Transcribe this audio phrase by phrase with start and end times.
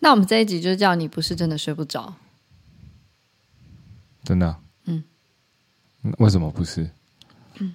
[0.00, 2.14] 那我们这一集就叫你不是真的睡不着，
[4.22, 4.56] 真的？
[4.84, 5.02] 嗯，
[6.18, 6.90] 为什么不是？
[7.58, 7.74] 嗯，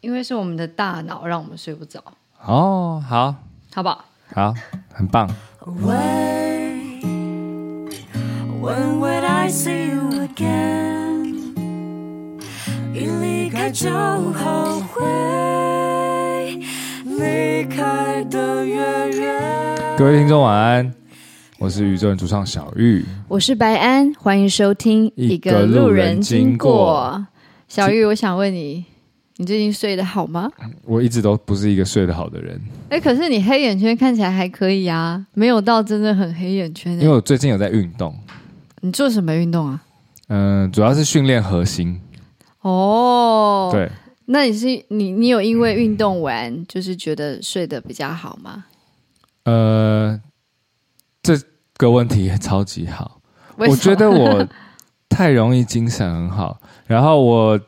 [0.00, 2.02] 因为是我们的大脑让我们睡不着。
[2.44, 3.34] 哦，好，
[3.74, 4.04] 好不好？
[4.34, 4.54] 好，
[4.92, 5.28] 很棒。
[5.60, 7.10] When,
[8.60, 11.34] when would I see you again?
[12.94, 15.02] 一离开就后悔，
[17.04, 19.65] 离开的越远。
[19.96, 20.94] 各位听众晚安，
[21.58, 27.26] 我是宇宙人主唱小玉，我是白安，欢迎收听一个路人经过。
[27.66, 28.84] 小玉，我想问你。
[29.38, 30.50] 你最近睡得好吗？
[30.84, 32.60] 我一直都不是一个睡得好的人。
[32.90, 36.92] 哎，可是你黑眼圈看起来还可以啊，没有到真的很黑眼圈。
[37.00, 38.14] 因为我最近有在运动。
[38.82, 39.82] 你做什么运动啊？
[40.28, 41.98] 嗯、呃，主要是训练核心。
[42.60, 43.90] 哦，对。
[44.26, 48.66] 那你是你你有因为运动完就是觉得睡得比较好吗？
[49.46, 50.20] 呃，
[51.22, 51.36] 这
[51.78, 53.20] 个问题也超级好。
[53.56, 54.46] 我觉得我
[55.08, 57.58] 太容易精神很好，然后我。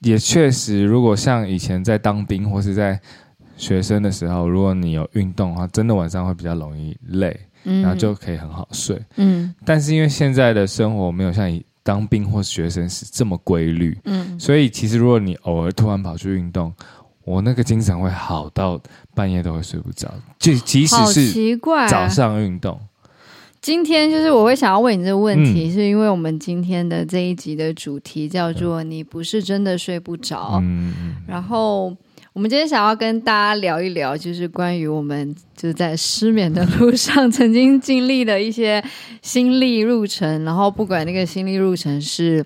[0.00, 3.00] 也确实，如果像以前在当兵或是在
[3.56, 9.02] 学生的时候，如果你有运动的话，真的晚上会比较容易累，嗯，然后就可以很好睡。
[9.16, 16.70] 嗯，但是因为现在的生活没有像以当兵或学生是这么规律，嗯，所以其实如果你偶尔突然跑去运动，
[17.24, 18.80] 我那个精神会好到
[19.14, 21.58] 半夜都会睡不着，就即使是
[21.88, 22.78] 早上运动。
[23.60, 31.90] 今天就是我会想要问你这个问题，嗯、是因为我们今天的这一集的主题叫做“你不是真的睡不着”，嗯、然后
[32.34, 38.82] 我们今天想要跟大家聊一聊，就是关于我们就是在失眠的路上曾经经历的一些
[39.22, 42.44] 心力路程，然后不管那个心力路程是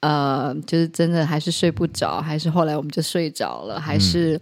[0.00, 4.36] 呃，就是真的还是睡不着，还是后来我们就睡着了，还是。
[4.36, 4.40] 嗯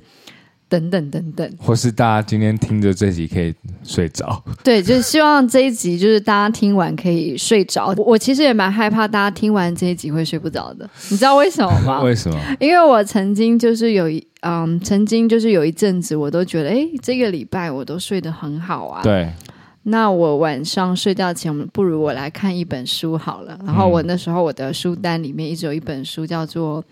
[0.66, 7.94] 等等等等，或是大家今天听着这集可以睡着，对，就是希望这一集就是大家听完可以睡着。
[7.98, 12.00] 我其实也蛮害怕大家听完这一集会睡不着的，你知道为什么吗？
[12.02, 12.40] 为什么？
[12.58, 19.02] 因为我曾经就是有一嗯，曾经就是有一阵子，我都觉得，哎，这个礼拜我都睡得很好啊。
[19.02, 19.32] 对，
[19.84, 23.58] 那我晚上睡觉前，不如我来看一本书好了。
[23.64, 26.84] 然后我那时候我的书单里面一直有一本书叫做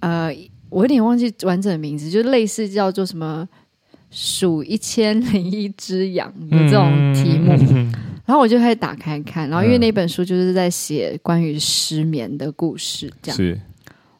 [0.00, 0.34] 呃。
[0.70, 3.48] 我有点忘记完整的名字，就类似叫做什么
[4.10, 7.92] “数一千零一只羊”的这种题目， 嗯、
[8.26, 13.60] 然后我就开始打开看，然后因为那本书就是在写关于失眠的故事，这样是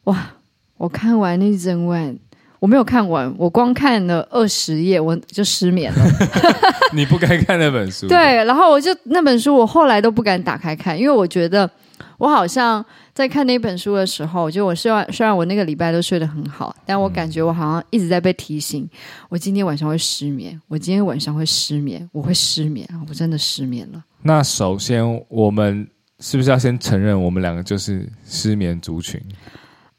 [0.05, 0.31] 哇！
[0.77, 2.17] 我看完那整晚，
[2.65, 6.03] 我没有看完，我光看了二十页，我就失眠了。
[6.93, 11.69] 你不该看那本书，对，然后我就那本书，我后来都不敢打开看，因为我觉得
[12.17, 12.83] 我好像。
[13.13, 18.85] 在看那本书的时候，就我虽然虽然我那个礼拜都睡得很好，但我感觉我好像一直在被提醒，
[19.29, 24.03] 我今天晚上会失眠，我今天晚上会失眠，我会失眠，我真的失眠了。
[24.21, 25.87] 那首先，我们
[26.19, 29.17] 是不是要先承认，我们两个就是失眠族群？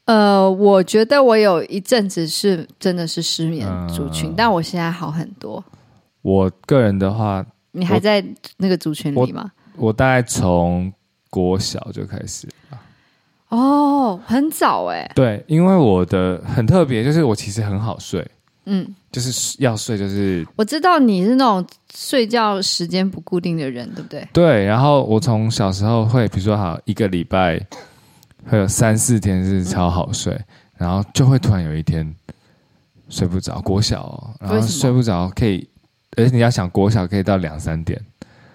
[0.07, 5.63] 呃，我觉得我有一阵子是真的是失眠族群，呃、但我现在好很多。
[6.21, 8.23] 我个人的话，你还在
[8.55, 9.51] 那个族群里吗？
[9.75, 10.91] 我，我大概从
[11.29, 12.47] 国小就开始。
[13.49, 15.09] 哦，很早哎。
[15.13, 18.25] 对，因为我的很特别，就是我其实很好睡，
[18.65, 20.47] 嗯，就是要睡就是。
[20.55, 24.27] 我知道你是那种睡觉时间不固定的人，对不对？
[24.31, 27.59] 对，然后我从小时候会，比如说好一个礼拜
[28.45, 30.45] 会有三四天是超好睡，嗯、
[30.77, 32.13] 然后就会突然有一天
[33.09, 33.59] 睡不着。
[33.61, 35.67] 国小、哦，然后睡不着可以，
[36.15, 37.99] 而且你要想国小可以到两三点。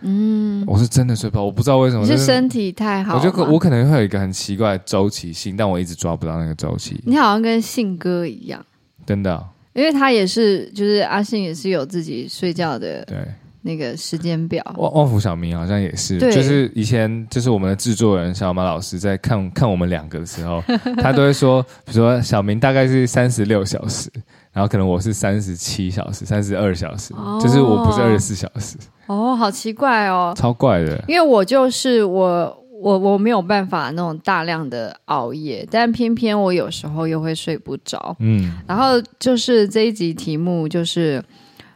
[0.05, 2.05] 嗯，我是真的睡不好，我不知道为什么。
[2.05, 3.17] 是身体太好。
[3.17, 7.01] 我觉得我可能会有一个很奇怪的周期性，但我一直抓不到那个周期。
[7.07, 8.65] 你好像跟信哥一样，
[9.07, 13.19] 真的、哦，因为他也是，就是阿信也是有自己睡觉的对
[13.63, 14.63] 那个时间表。
[14.77, 20.63] 旺旺福小明好像也是，就是以前就是我们的制作人小马老师在看看我们两个的时候，
[20.99, 24.11] 他都会说，比如说小明大概是三十六小时，
[24.53, 28.77] 然后可能我是三十七小时、三十二小时，哦、就是我不是二十四小时。
[29.07, 31.03] 哦，好奇怪哦，超怪的。
[31.09, 38.17] 因为我就是我，我我没有办法那种大量的熬夜，但偏偏我有时候又会睡不着。
[38.21, 41.23] 嗯，然后就是这一集题目就是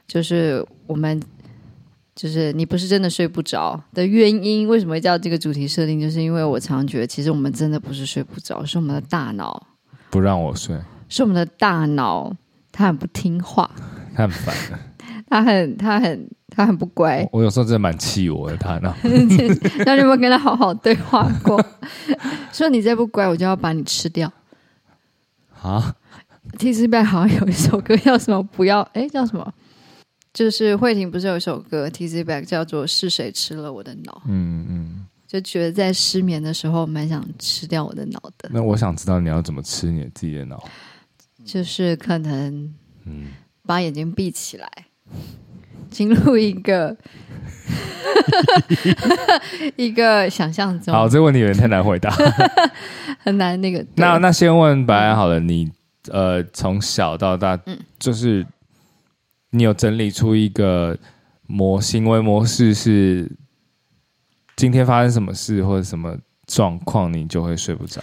[0.07, 1.21] 就是我们
[2.17, 6.01] 就是你不是真的睡不着的原因，为什么会叫这个主题设定？
[6.01, 9.67] 就是因为我常常觉得，其实我们真的不是睡不着，是我们的大脑
[10.11, 10.77] 不让我睡，
[11.09, 12.35] 是我们的大脑
[12.73, 13.71] 它很不听话，
[14.17, 14.55] 它很烦，
[15.29, 16.29] 它很它很。
[16.49, 18.95] 他很不乖，我，我有时候真的蛮气我的 他呢。
[19.85, 21.63] 那你有没有跟他好好对话过？
[22.51, 24.33] 说你再不乖，我就要把你吃掉。
[25.61, 25.95] 啊
[26.59, 28.43] ？T 四 back 好像有一首歌叫什么？
[28.43, 29.53] 不要哎，叫什么？
[30.37, 34.13] 就是慧婷不是有一首歌《Tizzy Back》叫做《是谁吃了我的脑》？
[34.29, 38.51] 嗯嗯，就觉得在失眠的时候蛮想吃掉我的脑的。
[38.53, 40.63] 那我想知道你要怎么吃你自己的脑？
[41.43, 42.71] 就是可能，
[43.07, 43.29] 嗯，
[43.65, 44.69] 把眼睛闭起来，
[45.89, 46.95] 进入一个
[49.77, 50.93] 一个想象中。
[50.93, 52.15] 好，这个问题有点太难回答，
[53.25, 53.83] 很难那个。
[53.95, 55.73] 那那先问白安好了，你
[56.11, 58.47] 呃从小到大，嗯，就是。
[59.57, 60.99] 你有整理出一个
[61.47, 63.31] 模行为模式，是
[64.55, 66.15] 今天发生什么事或者什么
[66.47, 68.03] 状况，你就会睡不着。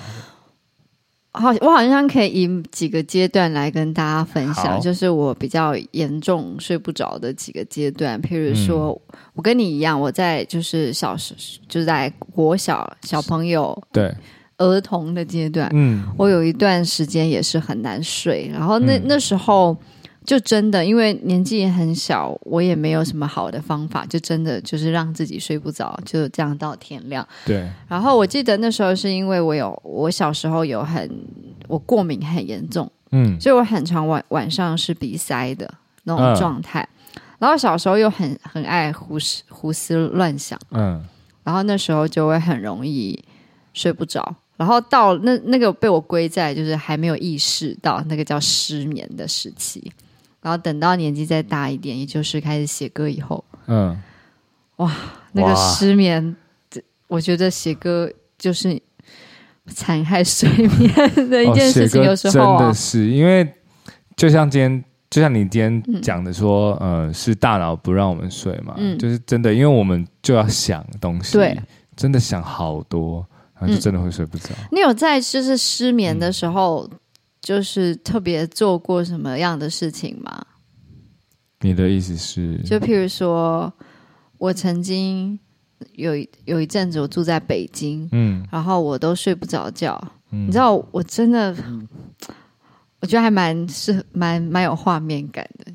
[1.33, 8.19] 好，我好像可以以几个阶段来跟大家分享，就是我比较严重睡不着的几个阶段。
[8.21, 11.35] 譬如说，嗯、我跟你一样，我在就是小时
[11.67, 14.11] 就是在国小小朋友对
[14.57, 19.77] 儿童的阶段，嗯，我有一段时间也是很难睡，然后那、嗯、那时候。
[20.25, 27.27] 就真的，因为年纪也很小，我也没有什么好的方法，就真的就是让自己睡不着，就这样到天亮。
[27.45, 27.69] 对。
[27.87, 31.09] 然后我记得那时候是因为我有，我小时候有很，
[31.67, 35.71] 我过敏很严重，嗯，所以我很常晚晚上是鼻塞的
[36.03, 36.87] 那种状态。
[37.15, 37.21] 嗯。
[37.39, 41.03] 然后小时候又很很爱胡思胡思乱想，嗯，
[41.43, 43.21] 然后那时候就会很容易
[43.73, 44.35] 睡不着。
[44.55, 49.91] 然后到那那个被我归在就是还没有意识到那个叫失眠的时期。
[50.44, 53.98] 然后等到年纪再大一点，也就是开始写歌以后，嗯，
[54.75, 54.94] 哇，
[55.31, 56.36] 那个失眠，
[57.07, 58.78] 我觉得写歌就是
[59.68, 62.04] 残害睡眠的一件事情。
[62.04, 63.54] 有时候、啊、真的是因为，
[64.18, 71.57] 就像今天，就像你今天讲的说，嗯、呃，是大脑不让我们睡嘛，嗯，就是真的，因为我们就要想东西，对，
[71.95, 73.25] 真的想好多，
[73.57, 74.50] 然后就真的会睡不着。
[74.50, 76.86] 嗯、你有在就是失眠的时候？
[76.92, 77.00] 嗯
[77.44, 80.45] 就是特别做过什么样的事情吗？
[81.60, 82.57] 你的意思是？
[82.63, 83.72] 就譬如说，
[84.38, 85.38] 我曾经
[85.95, 86.13] 有
[86.45, 90.01] 有一阵子我住在北京，嗯，然后我都睡不着觉，
[90.31, 91.54] 嗯，你知道，我真的，
[93.01, 95.72] 我觉得还蛮是蛮蛮有画面感的。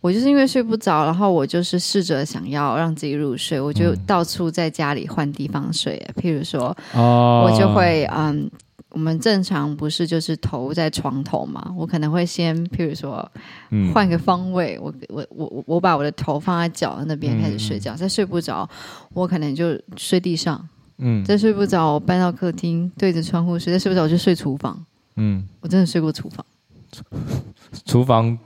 [0.00, 6.04] 我就是因为睡不着，然后我就是试着想要让自己入睡，我就到处在家里换地方睡。
[6.16, 8.50] 譬如说，哦，我就会嗯。
[8.92, 11.72] 我们正常不是就是头在床头嘛？
[11.76, 13.30] 我可能会先，譬如说，
[13.92, 17.94] 换个方位，嗯、我我我我把我的头放在脚那边开始睡觉。
[17.94, 18.68] 再、嗯、睡不着，
[19.14, 20.68] 我可能就睡地上。
[20.98, 23.72] 嗯，再睡不着，我搬到客厅对着窗户睡。
[23.72, 24.78] 再睡不着，我就睡厨房。
[25.16, 26.44] 嗯，我真的睡过厨房。
[27.86, 28.38] 厨房，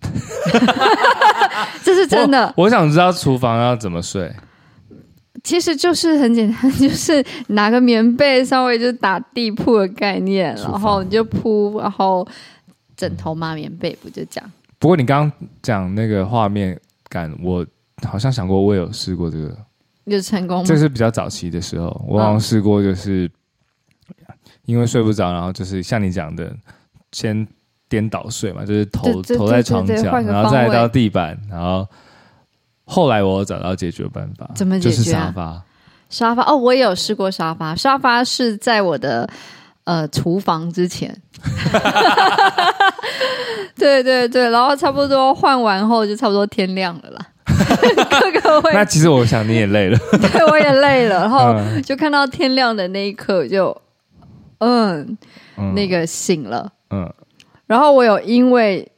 [1.82, 2.64] 这是真的我。
[2.64, 4.30] 我想知道厨房要怎么睡。
[5.44, 12.26] 其实就是很简单， 就是拿个棉被，稍微就打地铺的概念，然后你就铺，然后
[12.96, 14.52] 枕头嘛，棉被不就这样？
[14.78, 16.78] 不过你刚刚讲那个画面
[17.08, 17.64] 感，我
[18.02, 19.56] 好像想过，我有试过这个，
[20.04, 20.64] 有成功吗？
[20.66, 23.30] 这是比较早期的时候，我好像试过，就是
[24.64, 26.54] 因为睡不着，然后就是像你讲的，
[27.12, 27.46] 先
[27.88, 31.86] 颠倒睡嘛，就是头头在床角，然后再到地板，然后。
[32.88, 34.96] 后来我找到解决办法，怎么解决？
[34.96, 35.62] 就是沙发，
[36.08, 36.42] 沙发？
[36.44, 37.74] 哦，我也有试过沙发。
[37.74, 39.28] 沙发是在我的
[39.84, 41.14] 呃厨房之前，
[43.74, 47.26] 对对对，然后差不多换完后就差不多天亮了啦。
[48.20, 53.76] 各个会，那其实我想你也累了，对，我也累了，然后就看到天亮的那一刻就
[54.58, 55.16] 嗯，
[55.56, 57.12] 嗯，那个醒了，嗯，
[57.66, 58.88] 然后我有因为。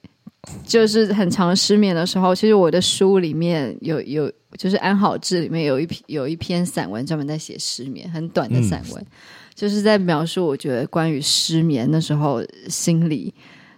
[0.66, 9.06] 就是很长失眠的时候，其实我的书里面有有，就是安好志里面有一篇有一篇散文专门在写失眠，很短的散文，嗯，
[9.54, 13.32] 就是在描述我觉得关于失眠的时候心理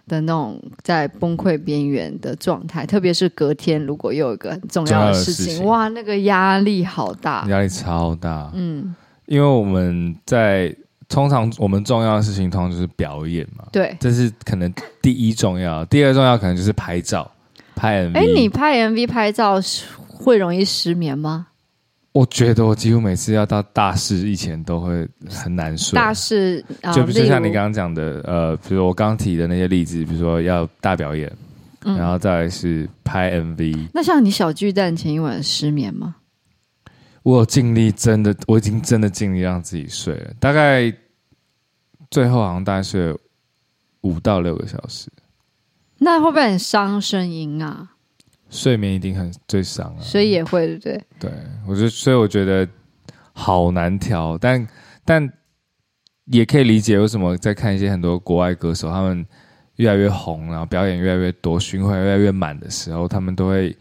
[0.07, 5.65] 的那种在崩溃边缘的状态，特别是隔天如果又有一个很重要的事情，事情。
[5.65, 10.75] 哇，那个压力好大，压力超大，嗯，因为我们在。
[11.11, 13.65] 通常我们重要的事情，通常就是表演嘛。
[13.71, 15.85] 对，这是可能第一重要。
[15.85, 17.29] 第二重要可能就是拍照、
[17.75, 18.15] 拍 MV。
[18.15, 19.59] 哎，你拍 MV 拍照
[20.07, 21.47] 会容易失眠吗？
[22.13, 25.95] 我觉得我几乎每次要到大事以前都会很难睡。
[25.95, 26.63] 大事
[26.93, 31.31] 就就像你刚刚讲的，呃，比如我刚提的那些例子，比如说要大表演，
[31.85, 33.89] 嗯、然后再来是拍 MV。
[33.93, 36.15] 那像你小巨蛋前一晚失眠吗？
[37.23, 40.91] 我有尽力，真的，我已经真的尽力让自己睡了，大概
[42.09, 43.17] 最后好像大概睡了
[44.01, 45.07] 五到六个小时。
[45.99, 47.91] 那会不会很伤声音啊？
[48.49, 51.05] 睡眠一定很最伤啊，所以也会对不对？
[51.19, 51.31] 对，
[51.67, 52.67] 我觉得，所以我觉得
[53.33, 54.67] 好难调，但
[55.05, 55.31] 但
[56.25, 59.23] 也可以理解为什么在看一些很多国外歌手，他们
[59.75, 63.77] 越来越红，然后表演越来越多，巡回越来越满的时候，他们都会。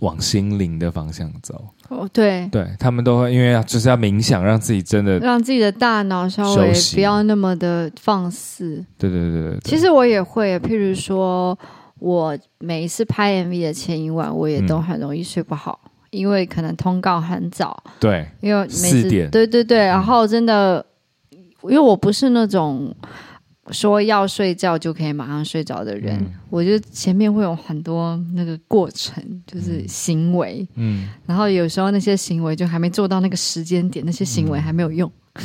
[0.00, 1.68] 往心灵的方向走。
[1.88, 8.84] 哦，对，对他们都会因为就是要冥想，让自己真的让自己的大脑稍微不要那么的放肆。
[8.96, 11.58] 对对对对，对，其实我也会，譬如说
[11.98, 17.82] 我每一次拍 MV 的前一晚，我也都很容易睡不好，嗯、因为可能通告很早。
[17.98, 19.28] 对，因为每次四点。
[19.30, 20.84] 对对对，然后真的，
[21.62, 22.94] 因为我不是那种。
[23.70, 35.44] 说要睡觉就可以马上睡着的人，嗯、我觉得前面会有很多那个过程，就是行为，嗯，然后有时候那些行为就还没做到那个时间点，那些行为还没有用， 嗯、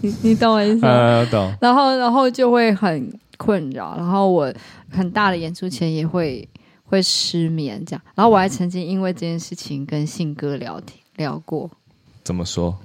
[0.00, 0.88] 你你懂我意思吗？
[0.88, 1.54] 呃、懂。
[1.60, 4.52] 然后然后就会很困扰，然后我
[4.90, 6.48] 很大的演出前也会
[6.84, 8.02] 会失眠，这样。
[8.16, 11.70] 然后我还曾经因为这件事情跟信哥聊天聊过，
[12.24, 12.76] 怎么说？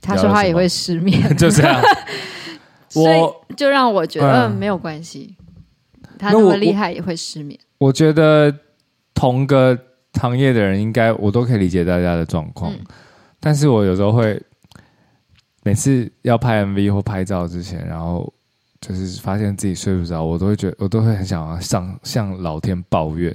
[0.00, 1.80] 他说他也会失眠， 就这样。
[3.04, 5.34] 所以就让我觉得，嗯，没有关系。
[6.18, 7.58] 他那么厉害也会失眠。
[7.78, 8.52] 我，我觉得
[9.14, 9.78] 同个
[10.14, 12.72] 行业的人，应该我都可以理解大家的状况。
[12.72, 12.80] 嗯，
[13.38, 14.40] 但是我有时候会
[15.62, 18.32] 每次要拍 MV 或拍照之前，然后
[18.80, 23.32] 就是发现自己睡不着，我都会觉得，我都会很想要上向老天抱怨。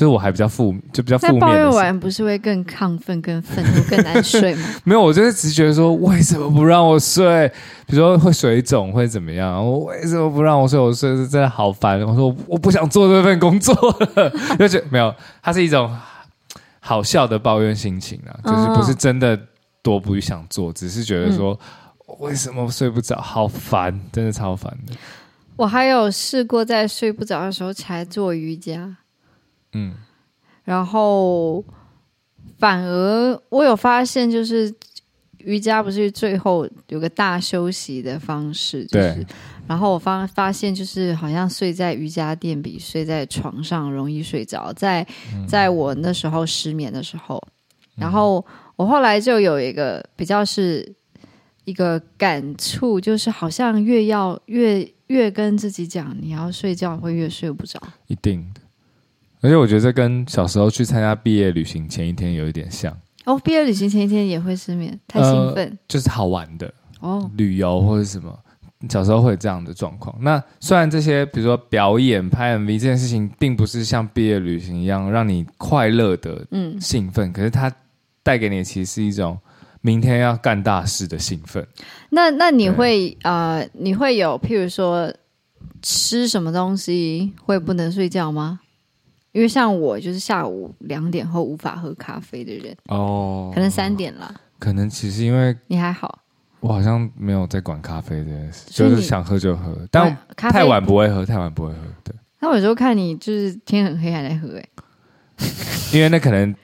[0.00, 1.38] 就是我还比较负，就比较负面。
[1.38, 4.66] 抱怨完不是会更亢奋、更愤怒、更难睡吗？
[4.82, 7.46] 没有，我就是直觉得说，为什么不让我睡？
[7.84, 9.62] 比如说会水肿，会怎么样？
[9.62, 10.80] 我为什么不让我睡？
[10.80, 12.00] 我睡是真的好烦。
[12.00, 13.74] 我说我不想做这份工作
[14.16, 15.94] 了， 就觉得没有，它是一种
[16.80, 19.38] 好笑的抱怨心情啊，就是不是真的
[19.82, 21.52] 多不想做，只是觉得说、
[22.08, 24.94] 嗯、为什么睡不着，好烦，真的超烦的。
[25.56, 28.96] 我还有试过在睡不着的时候起来做瑜伽。
[29.72, 29.94] 嗯，
[30.64, 31.64] 然后
[32.58, 34.74] 反而我有发现，就是
[35.38, 39.26] 瑜伽不是最后有个大休息的方式，就是，对。
[39.66, 45.06] 然后我发发现，就是好像睡在瑜伽垫比睡在床上容易睡着，在
[45.46, 47.40] 在我那时候失眠的时候，
[47.94, 50.92] 然后我后来就有一个比较是
[51.64, 58.60] 一个感触，就是好像越要越越跟自己讲你要睡觉，会越睡不着，一定的。
[59.40, 62.94] 而且我觉得这跟小时候去参加毕业旅行前一天有一点像
[63.24, 63.38] 哦。
[63.42, 68.38] 毕业旅行前一天也会失眠，太兴奋，呃、就是好玩的哦，旅游或者什么，
[68.88, 70.14] 小时候会有这样的状况。
[70.20, 77.72] 那虽然这些，比如说表演、拍 MV 这件事情，并不是像毕业旅行一样让你快乐的嗯兴奋，嗯、可是它
[78.22, 79.38] 带给你其实是一种
[79.80, 81.66] 明天要干大事的兴奋。
[82.10, 85.10] 那那你会对呃，你会有譬如说
[85.80, 88.60] 吃什么东西会不能睡觉吗？
[89.32, 94.34] 因为像我就是下午两点后无法喝咖啡的人哦，可能三点了。
[94.58, 96.18] 可能其实因为你还好，
[96.60, 101.78] 我好像没有在管咖啡这件事，就是想喝就喝，但太晚不会喝，太晚不会喝。
[102.02, 104.68] 对，那我有时候看你就是天很黑还在喝哎，
[105.94, 106.54] 因为那可能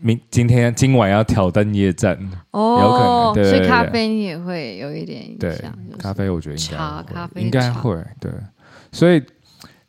[0.00, 2.16] 明今天今晚要挑灯夜战
[2.50, 5.76] 哦，有可能对，所以咖啡你也会有一点影响。
[5.88, 8.30] 对，咖啡我觉得应该茶咖啡应该会对，
[8.92, 9.22] 所以。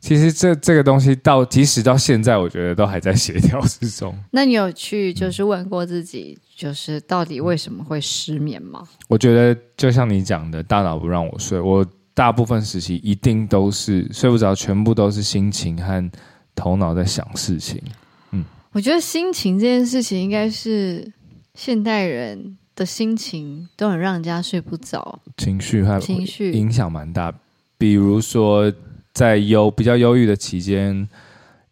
[0.02, 4.12] 其实这这个东西到即使到现在，我觉得都还在协调之中。
[4.32, 8.82] 那你有去就是问过自己，就是到底为什么会失眠吗？
[9.06, 16.10] 我觉得就像你讲的，大脑不让我睡，我大部分时期一定都是睡不着，全部都是心情和
[16.56, 17.80] 头脑在想事情。
[18.32, 21.12] 嗯，我觉得心情这件事情应该是
[21.54, 27.32] 现代人的心情都很让人家睡不着，情绪和情绪影响蛮大，
[27.78, 28.72] 比如说。
[29.12, 31.08] 在忧比较忧郁的期间，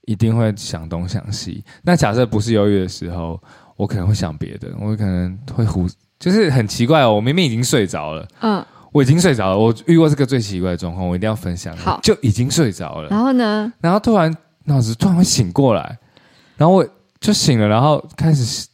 [0.07, 1.65] 一定会想东想西。
[1.83, 3.41] 那假设不是忧郁的时候，
[3.77, 7.15] 我可能会想别的，我可能会胡，就是很奇怪哦。
[7.15, 9.59] 我明明已经睡着了，嗯，我已经睡着了。
[9.59, 11.77] 我遇过这个最奇怪的状况，我一定要分享。
[11.77, 13.09] 好，就已经睡着了。
[13.09, 13.73] 然后呢？
[13.81, 15.99] 然后突然脑子突然会醒过来，
[16.57, 16.87] 然后我
[17.21, 18.69] 就醒了，然后开始，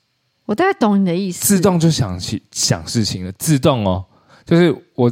[0.44, 4.04] 我大概懂你的意思，自动就想起想事情了，自动哦，
[4.44, 5.10] 就是我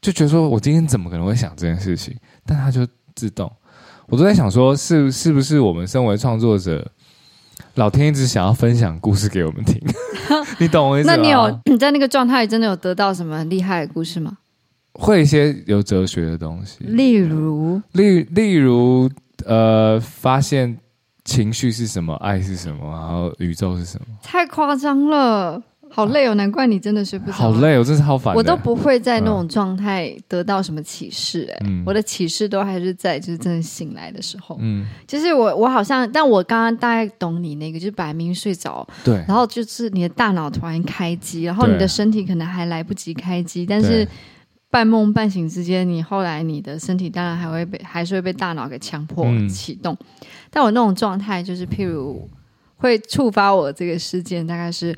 [0.00, 2.16] 就觉得说我今天怎么可能会想这件事情？
[2.48, 3.52] 但它就自动，
[4.06, 6.90] 我都在想说，是是不是我们身为创作者，
[7.74, 9.78] 老天一直想要分享故事给我们听？
[10.58, 11.14] 你懂我意思吗？
[11.14, 14.38] 那你有你在那个状态真的有得到什么厉害的故事吗？
[14.94, 19.08] 会一些有哲学的东西，例如，例例如，
[19.44, 20.76] 呃，发现
[21.24, 24.06] 情绪是什么，爱是什么，然后宇宙是什么？
[24.22, 25.62] 太夸张了。
[25.94, 27.32] 好累哦，难怪你真的睡不着。
[27.32, 28.34] 好累哦，真是好烦。
[28.34, 34.56] 我都不会在那种状态得到什么启示，哎，嗯、我的启示都还是在就是真的醒来的时候。
[34.60, 44.06] 嗯，就是我我好像，但我刚刚大概懂你那个，就是摆明睡着，对，然后就是你的大脑突然开机，然后你的身体可能还来不及开机，但是
[44.70, 49.96] 半梦半醒之间，你后来你的身体当然还会被还是会被大脑给强迫启动。
[50.00, 52.28] 嗯、但我那种状态就是，譬如
[52.76, 54.94] 会触发我这个事件，大概是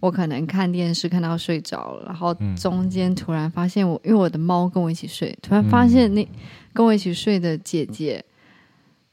[0.00, 6.26] 我可能看电视看到睡着了，然后中间突然发现我，因为我的猫跟我一起睡，突然发现那
[6.72, 8.24] 跟我一起睡的姐姐。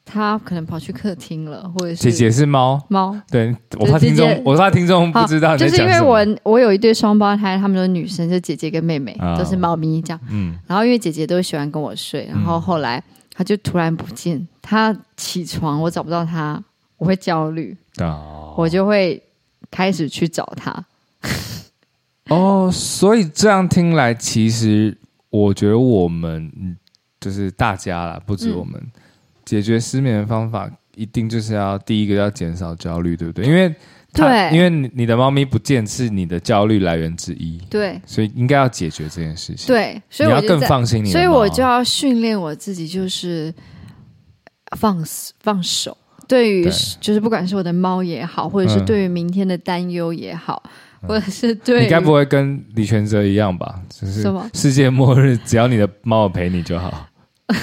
[0.09, 13.03] 她可能跑去客厅了，或者是姐姐是猫猫，对，我怕听众，我怕听众不知道，就是因为我我有一对双胞胎，他们都是女生，就姐姐跟妹妹、哦、都是猫咪这样，嗯，然后因为姐姐都喜欢跟我睡，然后后来
[13.33, 16.63] 她就突然不见，她起床我找不到她，
[16.95, 19.21] 我会焦虑，哦，我就会
[19.71, 20.85] 开始去找他，
[22.29, 24.97] 哦，所以这样听来，其实
[25.29, 26.77] 我觉得我们
[27.19, 28.79] 就是大家啦，不止我们。
[28.79, 28.91] 嗯
[29.47, 33.45] 解决失眠的方法，一定就是要第一个要减少焦虑，对不对？
[33.45, 33.73] 因为
[34.11, 39.67] 对，因为你你的猫咪不见是你的焦虑来源之一，对，所以应该要解决这件事情。
[39.67, 41.13] 对，所以你要更放心你的。
[41.13, 43.53] 所以我就要训练我自己，就是
[44.75, 45.01] 放
[45.39, 45.97] 放手。
[46.27, 46.69] 对于
[46.99, 50.61] 就是不管是我的猫也好，或者是对于明天的担忧也好，
[51.01, 53.79] 嗯、或者是对你该不会跟李全哲一样吧？
[53.89, 57.07] 就是什么世界末日，只要你的猫陪你就好。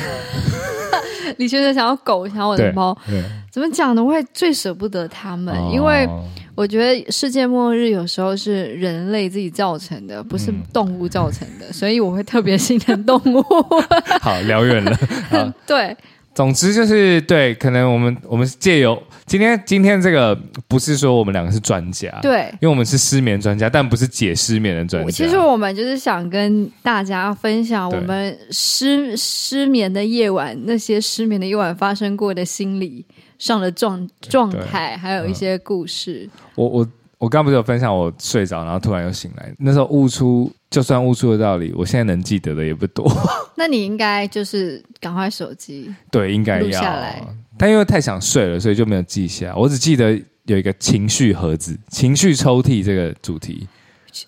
[1.36, 2.96] 李学哲想要狗，想要我的猫，
[3.50, 4.02] 怎么讲呢？
[4.02, 6.08] 我会最舍不得他们，哦、因为
[6.54, 13.42] 我觉得世界末日有时候是人类自己造成的，不是动物造成的，嗯、所以我会特别 心疼动物。
[14.22, 14.96] 好，聊远了。
[15.66, 15.94] 对。
[16.34, 20.34] 总之就是对，可能我们我们借由今天今天这个
[20.66, 25.10] 不是说我们两个是专家，对，因为我们是失眠专家，但不是解失眠的专家。
[25.10, 33.06] 其实我们就是想跟大家分享我们失失眠的夜晚，那些失眠的夜晚发生过的心理
[33.38, 36.28] 上的状状态，还有一些故事。
[36.32, 36.88] 嗯、我我。
[37.16, 39.50] 我刚不是有分享我睡着，然后突然又醒来。
[39.58, 43.08] 那时候悟出，就算悟出的道理，我现在能记得的也不多。
[43.54, 47.22] 那你应该就是赶快手机 对，应该要录下来。
[47.56, 49.54] 但因为太想睡了，所以就没有记下。
[49.54, 53.68] 我只记得有一个情绪盒子、情绪抽屉这个主题。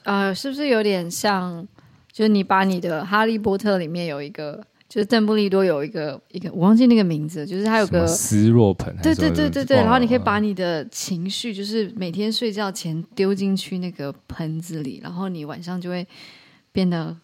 [0.04, 1.66] 呃，是不是有点像？
[2.12, 4.62] 就是你把你的《哈利波特》里面有一个。
[4.88, 16.07] 就是邓布利多有一个一个，我忘记那个名字，就是他有个斯若盆，对对对对对，然后你可以把你的情绪，就是每天睡觉前丢进去那个盆子里，然后你晚上就会
[16.70, 17.14] 变得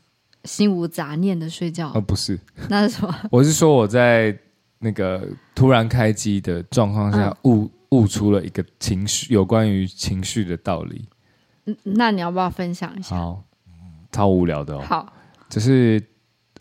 [0.42, 1.92] 心无杂念的睡觉。
[1.94, 2.36] 哦，不是，
[2.68, 3.16] 那是什么？
[3.30, 4.36] 我是说我在
[4.80, 11.08] 那个突然开机的状况下悟悟出了一个情绪，有关于情绪的道理。
[11.66, 13.16] 嗯，那你要不要分享一下？
[13.16, 13.44] 好，
[14.10, 14.82] 超无聊的哦。
[14.84, 15.12] 好，
[15.48, 16.02] 就是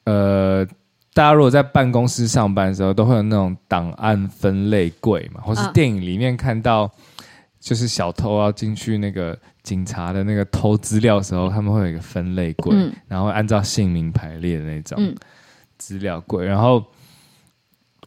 [0.03, 0.63] 呃。
[1.13, 6.89] 大家如果在办公室上班的时候，都会有那种档案分类柜嘛，或是电影里面看到，
[7.59, 15.13] 就是小偷要进去那个警察的那个偷资料的时候，他们会有一个分类柜，嗯、然后按照姓名排列的那种
[15.77, 16.45] 资料柜。
[16.45, 16.81] 然后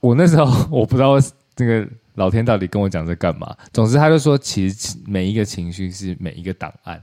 [0.01, 1.17] 我那时候我不知道
[1.55, 7.03] 这个老天到底跟我讲这干嘛，总之他就说，其实每一个情绪是每一个档案。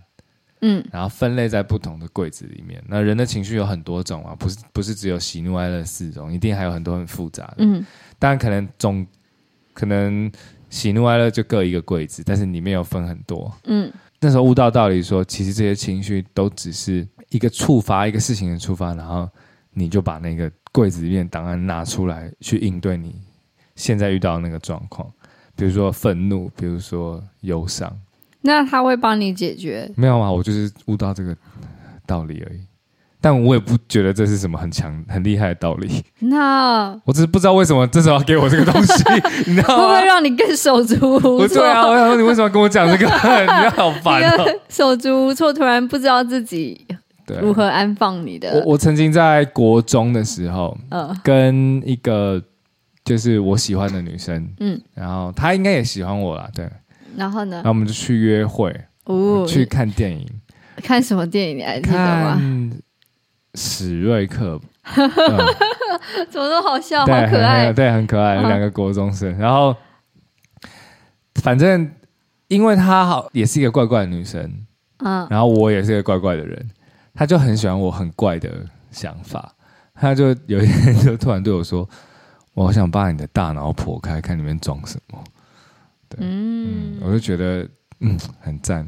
[0.62, 2.82] 嗯，然后分类在不同的柜子里面。
[2.88, 7.56] 那人的情绪有很多种啊，不是不是只有喜怒哀乐四种，一定还有很多很复杂的。
[7.60, 7.86] 嗯，
[8.20, 9.06] 当然可能总
[9.74, 10.32] 可能
[10.70, 13.52] 喜怒哀乐就各一个柜子，但是里面有分很多。
[13.66, 19.28] 嗯，那时候悟到道理说，其实这些情绪都只是一个触发一个事情的触发，然后
[19.74, 23.16] 你就把那个柜子里面档案拿出来去应对你
[23.76, 25.12] 现在遇到的那个状况，
[25.56, 28.00] 比如说愤怒，比如说忧伤。
[28.42, 29.90] 那他会帮你解决？
[29.96, 31.36] 没有啊，我就是悟到这个
[32.06, 32.60] 道理而已。
[33.24, 36.04] 但我也不觉得这是什么很强、很厉害的道理。
[36.22, 39.04] 那 我只是不知道为什么这时候要给我这个东西，
[39.46, 39.84] 你知道吗？
[39.84, 41.62] 会不会让你更手足无措？
[41.62, 43.06] 对啊，我想说你为什么要跟我讲这个？
[43.06, 44.44] 你好烦啊！
[44.70, 46.84] 手足无措，突然不知道自己
[47.40, 48.54] 如何安放你的。
[48.66, 52.42] 我我曾经在国中的时候，嗯，跟一个
[53.06, 56.68] 就是我喜欢的女生，嗯，然后她应该也喜欢我啦，对。
[57.16, 57.56] 然后呢？
[57.58, 58.74] 然后我们就去约会，
[59.06, 60.28] 哦，去看电影。
[60.84, 61.58] 看什么电影？
[61.58, 62.36] 你还记得吗？
[62.36, 62.72] 看
[63.56, 64.60] 史瑞克，
[66.32, 69.38] 怎么都好笑，好可爱，对，很可爱，有两个国中生。
[69.38, 69.76] 然后，
[71.36, 71.92] 反正
[72.48, 74.66] 因为她好，也是一个怪怪的女生，
[75.00, 76.70] 嗯，然后我也是一个怪怪的人，
[77.14, 78.50] 她就很喜欢我很怪的
[78.90, 79.54] 想法。
[79.94, 81.88] 她就有一天就突然对我说
[82.56, 85.22] ：“我好想把你的大脑剖开，看里面装什么。”
[86.20, 87.68] 嗯，我就觉得
[88.00, 88.88] 嗯很赞，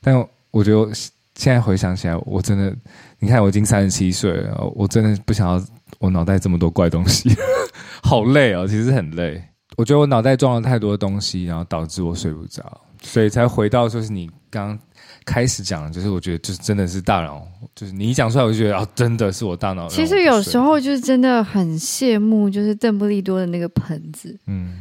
[0.00, 0.14] 但
[0.50, 0.90] 我觉得我
[1.34, 2.74] 现在回想起来，我真的，
[3.18, 5.64] 你看我已经三十七岁了，我真的不想要
[5.98, 7.30] 我脑袋这么多怪东西，
[8.02, 9.42] 好累哦，其实很累。
[9.76, 14.78] 我觉得我脑袋装了太多东西，然后导致我睡不着，所以才回到就是你刚刚
[15.24, 19.88] 开始讲的，就是我觉得就是真的是大脑，就是你一讲出来，我就觉得啊，真的是我大脑。
[19.88, 24.74] 其实有时候就是真的很羡慕，就是邓布利多的那个盆子，嗯，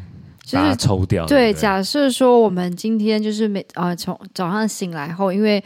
[0.43, 1.25] 就是、抽掉。
[1.25, 5.63] 对，假设说我们今天就是每啊从早上醒来后，因为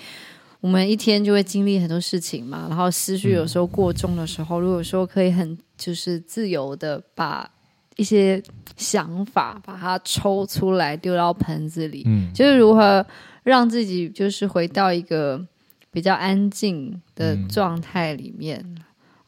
[0.62, 7.50] 我们一天就会经历很多事情嘛，然后思绪有时候过重的时候，嗯、如果说可以很就是自由的把。
[7.96, 8.40] 一些
[8.76, 13.04] 想法，把它抽出来丢到盆子里，嗯，就是如何
[13.42, 15.44] 让自己就是回到一个
[15.90, 18.63] 比较安静的状态里面。
[18.63, 18.78] 嗯，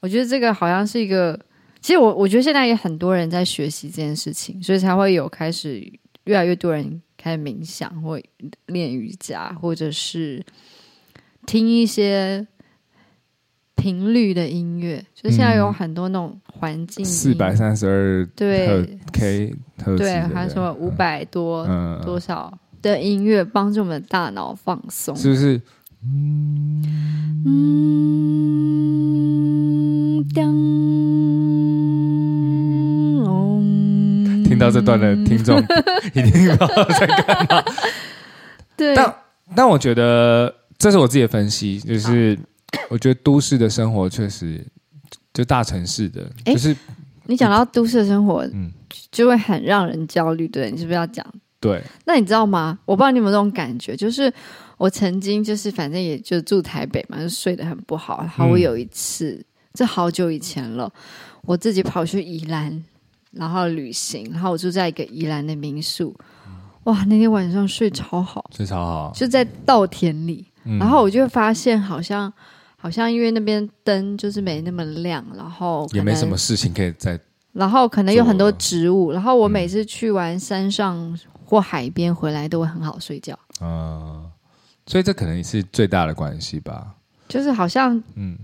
[0.02, 1.40] 我觉得这个好像是一个，
[1.82, 5.92] 其实我我觉得现在也很多人在学习这件事情，所以才会有开始
[6.26, 8.20] 越来越多人开始冥想或
[8.68, 10.44] 练瑜伽，或者是
[11.46, 12.48] 听一些。
[13.82, 25.62] 频率的音乐，就现在有很多那种环境四百三十二对 K 特对，还有什么五百多、嗯、多少的音乐帮助我们大脑放松，是不是？
[26.04, 26.84] 嗯
[27.46, 30.26] 嗯，
[34.60, 35.58] 到这段的听众
[36.14, 36.68] 一定不知道
[37.00, 37.64] 在干嘛。
[38.76, 39.16] 对，但
[39.56, 42.38] 但我觉得这是我自己的分析，就是。
[42.88, 44.64] 我觉得都市的生活确实，
[45.34, 46.76] 就大城市的，欸、就是
[47.26, 48.72] 你讲到都市的生活，嗯，
[49.12, 51.26] 就会很让人焦虑，对，你是不是要讲？
[51.60, 52.78] 对，那你知道吗？
[52.86, 54.32] 我不知道你有没有这种感觉，就是
[54.78, 58.20] 我曾经就是反正也就住台北嘛，就睡得很不好。
[58.20, 60.92] 然后我有一次，嗯、这好久以前了，
[61.42, 62.84] 我自己跑去宜兰，
[63.32, 66.16] 然后旅行，然后我住在一个宜兰的民宿，
[66.84, 72.32] 哇，那天晚上睡超好，睡超好，就在稻田里，嗯、然后我就发现好像。
[72.82, 77.20] 好像因为那边灯就是没那么亮，然后也没什么事情可以在，
[77.52, 83.38] 然后可能有很多植物，然后我每次去完山上或海边回来都会很好睡觉。
[83.60, 84.32] 嗯，
[84.86, 86.96] 所以这可能也是最大的关系吧。
[87.28, 88.38] 就是好像，嗯，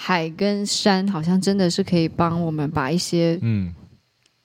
[0.00, 3.74] 海跟山好像真的是可以帮我们把一些，嗯，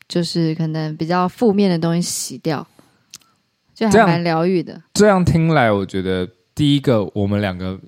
[0.07, 2.67] 就是可能比较负面的东西洗掉，
[3.75, 4.81] 就还蛮疗愈的。
[4.95, 7.79] 这样听来，我觉得第一个我们两个。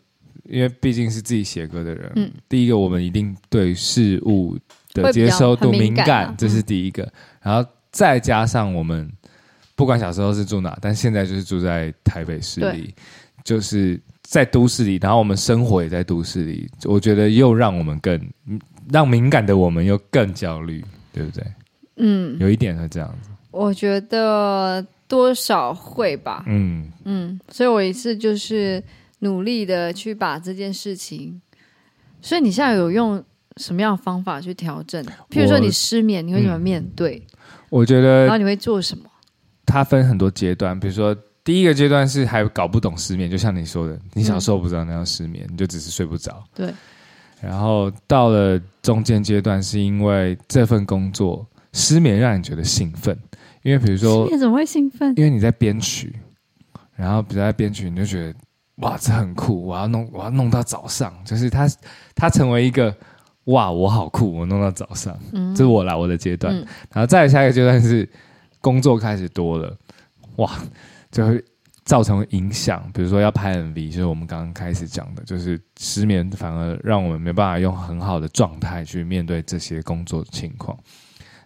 [0.47, 4.55] 因为毕竟是自己写歌的人，嗯、第一个我们一定对事物
[4.93, 7.01] 的接收度敏感，敏感啊、这是第一个。
[7.01, 9.11] 嗯、然后再加上我们
[9.75, 12.93] 不管小时候是住哪，但现在就是住在台北市里，
[13.43, 18.19] 就是在都市里，然后我们生活也在都市里，我觉得又让我们更
[18.91, 20.83] 让敏感的我们又更焦虑，
[21.13, 21.45] 对不对？
[21.97, 23.29] 嗯，有一点是这样子。
[23.51, 26.43] 我觉得多少会吧。
[26.47, 28.83] 嗯嗯，所以我一次就是。
[29.19, 31.41] 努力的去把这件事情，
[32.21, 33.23] 所以你现在有用
[33.55, 35.03] 什么样的方法去调整？
[35.31, 37.25] 譬如说你失眠，你会怎么面对？
[37.69, 39.05] 我觉得，然后你会做什么？
[39.65, 46.43] 它分很多阶段，比如说第一个阶段是还搞不懂失眠，就像你说的，你小时候不知道那叫失眠，嗯、你就只是睡不着。
[46.53, 46.73] 对。
[47.39, 53.17] 然后到了中间阶段，是因为这份工作失眠让你觉得兴奋，
[53.63, 55.13] 因为比如说失眠怎么会兴奋？
[55.15, 56.13] 因为你在编曲，
[56.95, 58.33] 然后比如在编曲，你就觉得。
[58.79, 59.67] 哇，这很酷！
[59.67, 61.65] 我要弄，我要弄到早上，就是它
[62.13, 62.93] 它成为一个
[63.45, 64.39] 哇，我好酷！
[64.39, 66.53] 我弄到早上，嗯，这是我来我的阶段。
[66.53, 68.05] 嗯、然后再下一个阶段是
[68.59, 69.73] 工作开始多了，
[70.35, 70.51] 哇，
[71.15, 71.41] 就会
[71.85, 72.91] 造成影响。
[72.93, 80.77] 比如说要拍 MV，就是我们刚刚开始讲的，就是失眠反而让我们没办法用很好的状态去面对这些工作情况。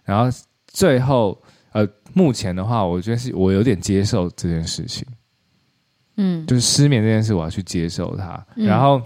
[0.02, 5.06] 然后最后，呃，目前的话，我觉得是我有点接受这件事情。
[6.16, 8.44] 嗯，就是失眠这件事，我要去接受它。
[8.56, 9.00] 嗯、然后，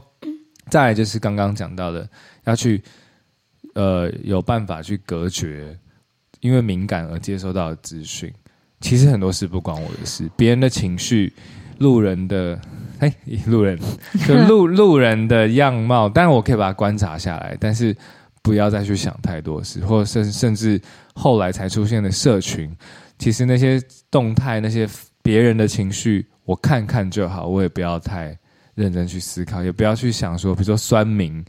[0.70, 2.09] 再来就是刚刚讲到的，
[2.44, 2.83] 要去
[3.74, 5.79] 呃有办法去隔绝，
[6.40, 8.33] 因为敏感而接收到的资讯。
[8.85, 11.33] 其实很多事不关我的事，别人的情绪、
[11.79, 12.61] 路人的
[12.99, 13.11] 哎，
[13.47, 13.79] 路人
[14.29, 17.97] 就路路人的样貌，当然我可以把它观察下来，但是
[18.42, 20.79] 不要再去想太多事，或者甚甚至
[21.14, 22.70] 后来才出现的社群，
[23.18, 24.87] 其实那些动态、那些
[25.23, 26.27] 别人的情绪。
[26.44, 28.37] 我看看就好，我也不要太
[28.75, 31.42] 认真去思考，也不要去想说，比如说酸民，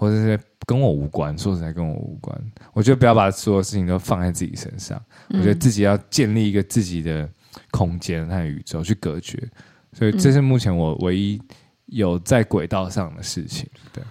[0.00, 1.36] 或者是跟我无关。
[1.36, 2.34] 说实在，跟我无关。
[2.72, 4.98] 我觉得不要把所有事情都放在自己身上。
[5.28, 7.28] 嗯、我觉得自己要建立一个自己的
[7.70, 9.38] 空间和宇宙去隔绝。
[9.92, 11.38] 所以这是目前我唯一
[11.84, 13.68] 有在轨道上的事情。
[13.92, 14.02] 对，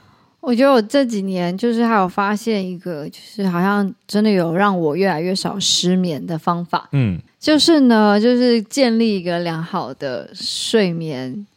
[0.41, 6.88] 我觉得我这几年就是还有发现一个，就是好像真的有让我越来越少失眠的方法。
[6.91, 7.19] 嗯。
[7.39, 11.47] 就是呢，就是建立一个良好的睡眠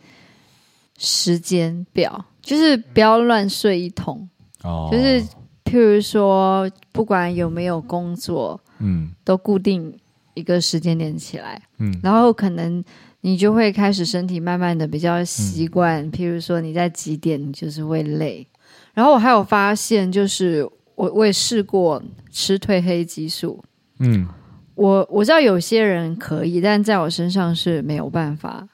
[0.97, 4.29] 时间表，就是不要乱睡一通。
[4.65, 5.23] 哦，就是
[5.65, 9.97] 譬如说，不管有没有工作，嗯，都固定
[10.35, 12.85] 一个时间点起来，嗯，然后可能
[13.23, 16.05] 你就会开始身体慢慢的比较习惯。
[16.05, 18.47] 嗯、譬如说你在几点，你就是会累。
[18.95, 20.63] 然后我还有发现，就是
[20.95, 23.63] 我我也试过吃褪黑激素。
[23.99, 24.29] 嗯，
[24.75, 28.67] 我我知道有些人可以，但在我身上是没有办法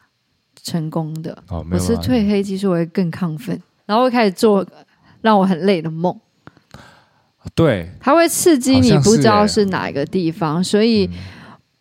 [0.62, 1.36] 成功的。
[1.70, 4.66] 我吃褪黑激素我会更亢奋，然后会开始做
[5.20, 6.18] 让我很累的梦。
[7.54, 11.06] 对，它会刺激你不知道是哪一个地方，所以。
[11.06, 11.18] 嗯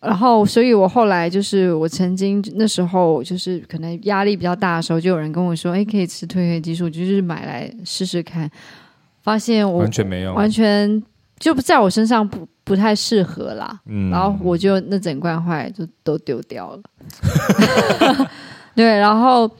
[0.00, 8.48] 然后，所以我后来就是，我曾经那时候就是可能压力比较大的时候，就有人跟我说：“哎，可以吃褪黑激素，就是买来试试看。”
[9.24, 11.02] 发现我完全没有，完全
[11.40, 13.80] 就不在我身上不不太适合啦。
[13.86, 16.80] 嗯，然后我就那整罐后来就都丢掉了。
[18.78, 19.50] 对，然后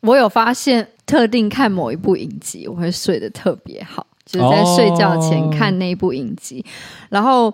[0.00, 6.72] 我有发现，特定看某一部影集，我会睡得特别好，就是在睡觉前看那一部影集，哦、
[7.10, 7.52] 然后。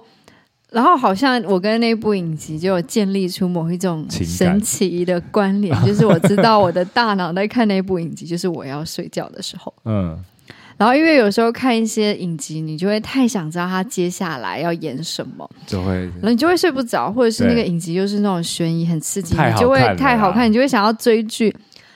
[0.71, 9.75] 然后好像我跟那部影集就有建立出某一种神奇的关联，就是我知道我的大脑在看那部影集，就是我要睡觉的时候。
[9.85, 10.19] 嗯。
[10.77, 21.55] 然后因为有时候看一些影集，你就会太想知道他接下来要演什么，就会，然后你就会睡不着，或者是那个影集就是那种悬疑很刺激，你就会太好看，你就会想要追剧。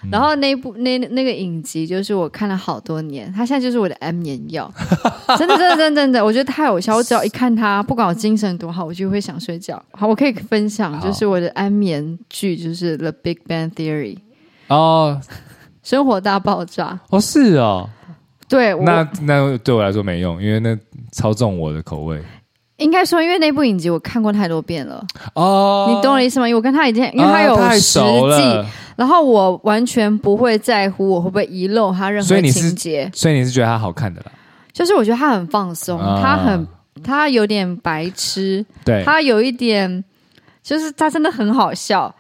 [0.09, 4.73] 然后那部那那个影集就是我看了好多年，它现在就是我的安眠药，
[5.37, 6.95] 真的真的真的真的，我觉得太有效。
[6.95, 9.83] 我只要一看它，不管我精神多好，我就会想睡觉。
[9.91, 14.15] 好，我可以分享，就是我的安眠剧就是《The Big Bang Theory》
[14.69, 15.21] 哦，
[15.83, 17.89] 《生活大爆炸》哦，是哦，
[18.49, 20.77] 对，那那对我来说没用，因为那
[21.13, 22.23] 超重我的口味。
[22.77, 25.03] 应该说，因为那部影集我看过太多遍了
[25.35, 26.47] 哦，你懂我的意思吗？
[26.47, 28.65] 因为我跟他已经，因为他有十季。
[28.97, 34.33] 然后我完全不会在乎我会不会遗漏他任何情节，所以你是觉得他好看的啦？
[34.73, 36.67] 就是我觉得他很放松，啊、他很
[37.03, 40.05] 他有点白痴，对，他有一点，
[40.63, 42.15] 就是他真的很好笑。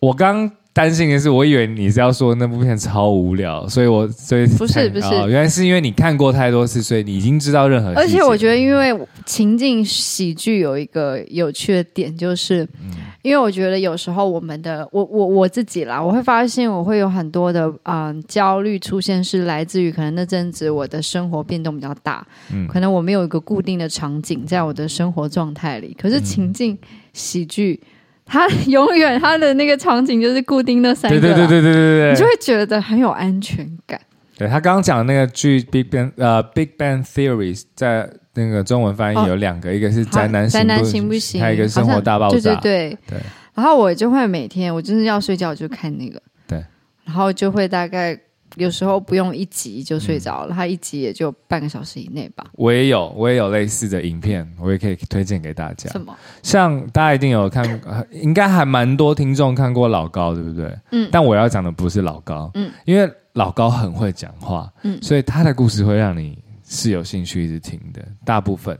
[0.00, 0.50] 我刚。
[0.72, 7.92] 担心的是，我以为你是要说那部片超无聊，所以我所以不是不是、哦，原来是因为你看过太多次，所以你已经知道任何。
[7.94, 26.78] 而且我觉得，因为情境喜剧有一个有趣的点，就是、嗯、因为我觉得有时候我们的我我我自己啦，我会发现我会有很多的嗯、呃、焦虑出现，是来自于可能那阵子我的生活变动比较大，嗯，可能我没有一个固定的场景在我的生活状态里，可是情境
[27.12, 27.80] 喜剧。
[28.30, 34.00] 他永远他的那个场景就是固定那三个，对对对对对对对，你就会觉得很有安全感。
[34.38, 41.40] 对，他刚刚讲的那个剧《Big Bang》呃，《Big Bang Theory》在那个中文翻译有两个，哦、一个是宅男宅男行不行？
[41.40, 42.34] 还有一个生活大爆炸。
[42.34, 43.18] 对对对对。
[43.54, 46.22] 然后我就会每天，我就是要睡觉就看那个。
[46.46, 46.64] 对。
[47.04, 48.16] 然后就会大概。
[48.56, 52.46] 有时候不用一集就睡着了，他、嗯、一集也就半个小时以内吧。
[52.54, 55.88] 我也有，我也有类似的影片，我也可以推荐给大家。
[55.90, 56.16] 什么？
[56.42, 60.76] 像大家一定有看， 应该还蛮多听众看过老高，对不对？
[60.90, 61.08] 嗯。
[61.12, 68.76] 但我要讲的不是老高，嗯，因为老高很会讲话，嗯，所以他的故事会让你是有兴趣一直听的，大部分。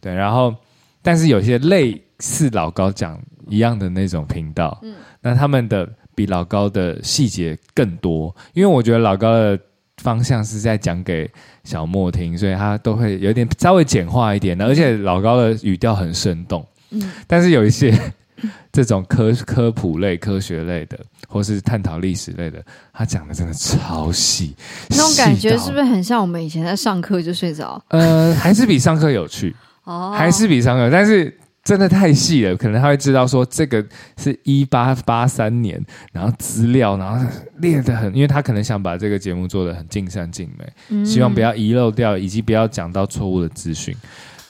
[0.00, 0.54] 对，然后，
[1.02, 5.88] 但是有些类似老高讲一样的那种频道，嗯，那他们的。
[6.14, 9.58] 比老高的细节更多，因为我觉得老高的
[9.98, 11.30] 方向是在讲给
[11.62, 16.66] 小莫听，所以他都会有点稍微简化一点的，而且老高的语调很生动。
[16.90, 17.96] 嗯，但是有一些
[18.72, 20.98] 这种科科普类、科学类的，
[21.28, 24.54] 或是探讨历史类的，他讲的真的超细，
[24.90, 27.82] 那种感觉是不是很像我们以前在上课就睡着？
[27.88, 31.38] 呃，还是比上课有趣哦，还是比上课，但是。
[31.64, 33.82] 真的太细了，可能他会知道说这个
[34.18, 43.96] 是一八八三年，然后资料，然后列得很，因为他可能想把这个节目做得很尽善尽美，嗯、希望不要遗漏掉，以及不要讲到错误的资讯。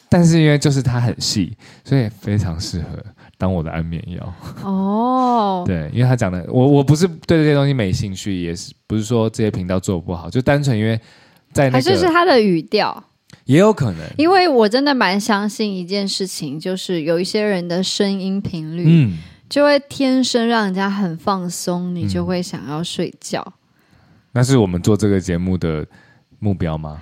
[0.09, 2.89] 但是因为就是它很细，所以非常适合
[3.39, 4.35] 当我的安眠药。
[4.63, 11.01] 哦， 对，因为他讲的，我我不是对这些东西没兴趣，也是不是说这些频道做不好，就单纯因为
[11.53, 13.05] 在那个还是是他的语调。
[13.45, 23.43] 也有可能，因为我真的蛮相信一件事情，就是有一些人的声音频率，嗯，就会天生让人家很放松，你就会想要睡觉。
[23.47, 23.53] 嗯。
[24.33, 25.87] 那是我们做这个节目的
[26.39, 26.99] 目标吗？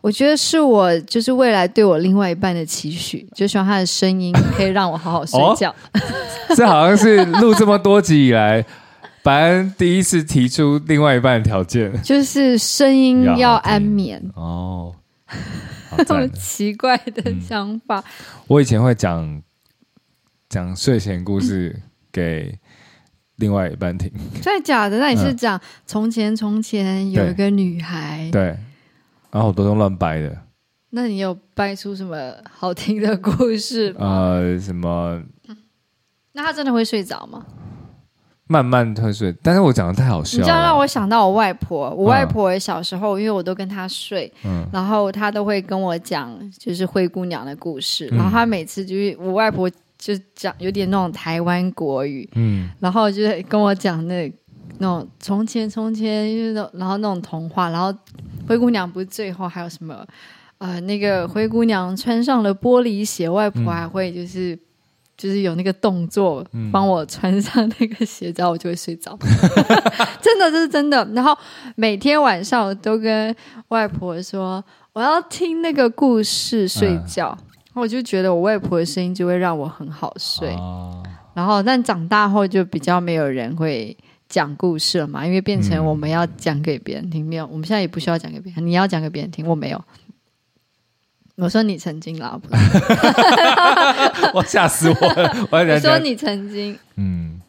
[0.00, 5.70] 我觉得是我就是未来对我另外一半的期许，就希望他的声音可以让我好好睡觉。
[5.70, 6.00] 哦、
[6.56, 8.64] 这好像是录这么多集以来，
[9.22, 14.92] 白恩第一次提出另外一半的条件，就是声音要安眠哦。
[16.06, 17.98] 这么奇怪的想法。
[17.98, 18.04] 嗯、
[18.48, 19.42] 我以前会讲
[20.48, 22.58] 讲睡前故事给
[23.36, 24.10] 另外一半听。
[24.40, 24.98] 真的假的？
[24.98, 28.28] 那你是讲从前从前有一个女孩？
[28.32, 28.56] 对，
[29.30, 30.36] 然后我都用乱掰的。
[30.90, 33.98] 那你有掰出什么好听的故事吗？
[34.00, 35.22] 呃，什么
[36.32, 37.44] 那他真的会睡着吗？
[38.48, 40.42] 慢慢会睡，但是我讲的太好笑了。
[40.42, 48.08] 你这样让我想到我外婆，我外婆小时候，嗯、因为我都跟她睡，嗯，然后她都会跟我讲，就是灰姑娘的故事。
[48.12, 54.30] 嗯、然后她每次就是我外婆就讲有点那种台湾国语，嗯，然后就跟我讲那
[54.78, 57.96] 那种从前从前，因为然后那种童话，然后
[58.46, 60.04] 灰姑娘不是最后还有什么
[60.58, 64.58] 呃那个灰姑娘穿上了玻璃鞋，外婆还会就是。
[65.22, 69.16] 就是有那个动作，帮我穿上那个鞋，然后我就会睡着。
[70.20, 71.08] 真的，这是真的。
[71.14, 71.32] 然后
[71.76, 73.32] 每天晚上我都跟
[73.68, 77.38] 外婆说，我要听那个故事睡觉。
[77.38, 80.48] 嗯、我就觉得我外婆的声音就会让我很好睡。
[80.56, 81.00] 哦、
[81.34, 83.96] 然后，但长大后就比较没有人会
[84.28, 87.24] 讲故事了嘛，因为变成我们要讲给别人听。
[87.24, 89.80] 没有，我们现在也不需要讲给别人，你要讲给别人听，我没有。
[91.36, 92.38] 我说你曾经啦，
[94.34, 95.48] 我吓死我了！
[95.50, 97.40] 我说你曾经，嗯，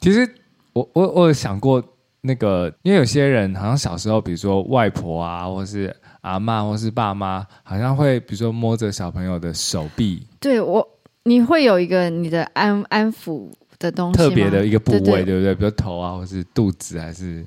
[0.00, 0.28] 其实
[0.72, 1.82] 我我我有想过
[2.20, 10.86] 那个，因为有些人好像小时候，比如说外婆啊，或是阿嬷，或是爸妈，好像会比如说摸着小朋友的手臂，对我，
[11.24, 13.48] 你会有一个你的安安抚
[13.78, 15.54] 的东西，特别的一个部位，对，对，对不对？
[15.54, 17.42] 比如头啊，或是肚子，还是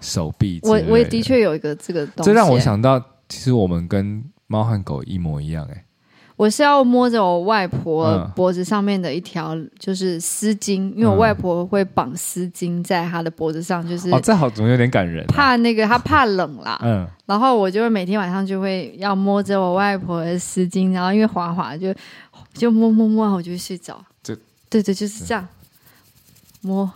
[0.00, 0.60] 手臂？
[0.62, 5.84] 我我也的确有一个这个东西，这让我想到，其实我们跟猫和狗一模一样哎、欸，
[6.36, 21.94] 我是要摸着我外婆脖子上面的一条就是丝巾，嗯、因为我外婆会绑丝巾在她的脖子上，就是哦，这好总有点感人、啊，怕那个她怕冷啦， 嗯，然后我就会每天晚上就会要摸着我外婆的丝巾，然后因为滑滑就
[22.52, 24.36] 就摸摸摸，我就会睡着，就
[24.68, 25.48] 对对，就是这样、
[26.62, 26.92] 嗯、摸，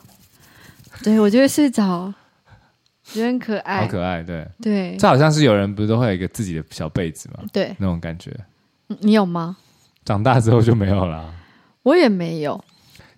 [1.03, 2.13] 对我就会睡着。
[3.13, 4.47] 觉得很可爱，好可爱，对。
[4.61, 7.45] 对，这好像是有人不是都会有一个自己的小被子嘛？
[7.53, 8.35] 对，那种感觉，
[9.01, 9.57] 你有吗？
[10.05, 11.33] 长大之后就没有了，
[11.83, 12.63] 我也没有。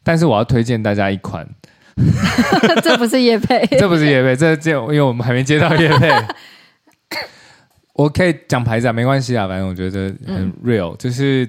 [0.03, 1.49] 但是我要推荐大家一款，
[2.83, 6.11] 这不是叶配， 这不是叶配，这这因为我们还没接到叶配，
[7.95, 11.49] 我可以讲牌子啊，没关系啊，反正我觉得很 real，、嗯、就是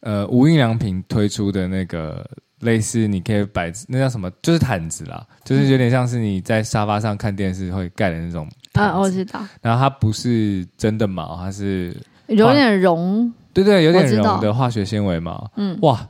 [0.00, 2.28] 呃无印良品推出的那个。
[2.66, 8.46] 类似你可以摆那叫什么，就是毯子啦，就是有点像是你在沙发上看电视会盖的那种。
[8.72, 9.40] 啊，我知道。
[9.62, 13.32] 然后它不是真的毛，它是有点绒。
[13.54, 15.50] 对对，有点绒的化学纤维毛。
[15.56, 16.06] 嗯，哇，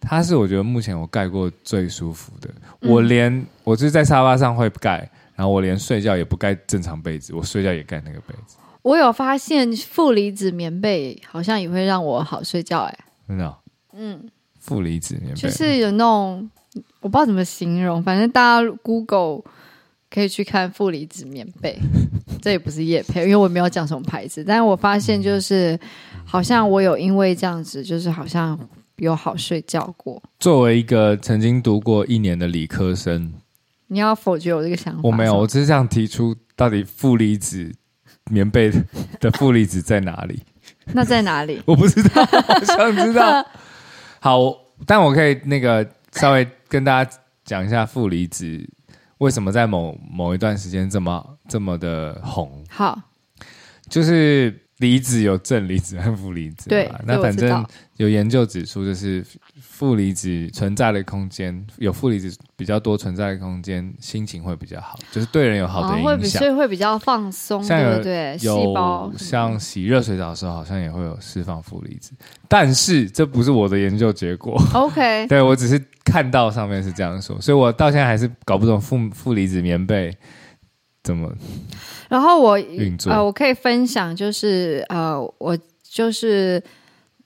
[0.00, 2.50] 它是我觉得目前我盖过最舒服的。
[2.80, 8.58] 嗯、我连我就是在沙发上会盖，然后我连睡觉也不盖正常被子，我睡觉也盖那个被子。
[8.82, 13.56] 我有发现负离子棉被好像也会让我好睡觉，哎，真的。
[13.94, 14.28] 嗯。
[14.60, 16.48] 负离子棉被就是有那种
[17.00, 19.40] 我不知道怎么形容，反正大家 Google
[20.08, 21.76] 可以去看负离子棉被，
[22.40, 25.78] 这也不是叶配，因为我没有讲什么牌子，但是我发现就是
[26.24, 28.58] 好像我有因为这样子，就是好像
[28.96, 30.22] 有好睡觉过。
[30.38, 33.32] 作为一个曾经读过一年的理科生，
[33.88, 35.00] 你要否决我这个想法？
[35.02, 37.72] 我没有，我只是想提出，到底负离子
[38.30, 38.70] 棉被
[39.18, 40.42] 的负离子在哪里？
[40.92, 41.60] 那在哪里？
[41.66, 42.22] 我不知道，
[42.60, 43.44] 我想知道。
[44.20, 44.54] 好，
[44.86, 47.10] 但我可以那个稍微跟大家
[47.42, 48.68] 讲一下负离子
[49.18, 52.64] 为什么在某某一段时间这么这么的红。
[52.68, 53.00] 好，
[53.88, 56.68] 就是离子有正离子和负离子。
[56.68, 57.64] 对，那反正
[57.96, 59.24] 有研究指出，就是。
[59.60, 68.36] 负离子存在的空间，有负离子比较多存在的空间，心情会比较好，就是对人有好的影响，会所以会比较放松，对不对？
[68.36, 72.12] 细胞像洗热水澡的时候，好像也会有释放负离子，
[72.46, 74.62] 但是这不是我的研究结果。
[74.74, 80.14] OK， 对，我只是看到上面是这样说，所以我到现在还是搞不懂负负离子棉被
[81.02, 81.32] 怎么。
[82.08, 82.58] 然后我
[83.06, 86.62] 呃，我可以分享，就是呃，我就是。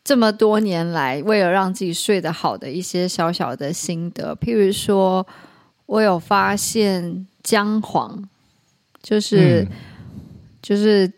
[0.06, 5.26] 这么多年来，为了让自己睡得好的一些小小的心得，譬如说，
[5.86, 8.22] 我有发现姜黄，
[9.02, 9.68] 就是、嗯、
[10.60, 11.10] 就是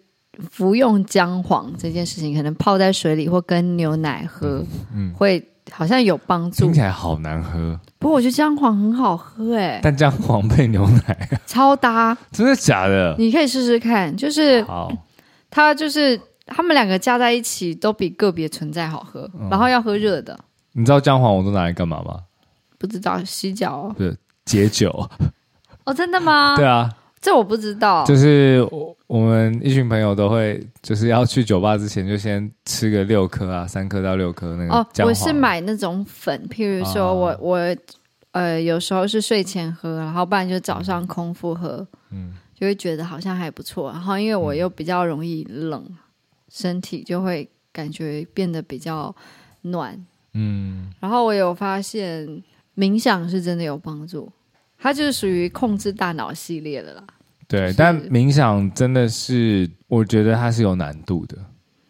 [0.52, 4.64] 服用姜黄这件事情，可能泡在水里或跟牛奶喝，
[4.94, 6.64] 嗯，嗯会好像有帮助。
[6.64, 9.80] 听起来好难喝，不过我觉得姜黄很好喝哎。
[9.82, 13.14] 但姜黄配牛奶 超搭，真的假的？
[13.18, 14.90] 你可以试试看，就是好，
[15.50, 16.20] 它就是。
[16.48, 20.38] 他们两个加在一起都比个别存在好喝，嗯、然后要喝热的。
[20.74, 22.20] 你知道姜黄我都拿来干嘛吗？
[22.78, 23.94] 不知道，洗脚、哦。
[23.98, 25.10] 不是解酒。
[25.82, 26.54] 哦，真的吗？
[26.56, 26.88] 对啊，
[27.20, 28.04] 这我不知道。
[28.04, 34.72] 就是我我们一群朋友都会，就是要去酒吧之前就先吃个六颗啊，三颗到六颗那个。
[34.72, 37.76] 哦，我是买那种粉，譬如说我、啊、我
[38.32, 43.90] 呃有时候是睡前喝，然后不然就早上空腹喝，嗯，就会觉得好像还不错。
[43.92, 45.84] 然后因为我又比较容易冷。
[46.48, 49.14] 身体就会感觉变得比较
[49.62, 52.24] 暖，嗯，然后我有发现，
[52.76, 54.30] 冥想是真的有帮助，
[54.86, 57.02] 它就是属于控制大脑系列的啦。
[57.48, 61.36] 对，就是、但冥想真的是，我觉得它是有难度的。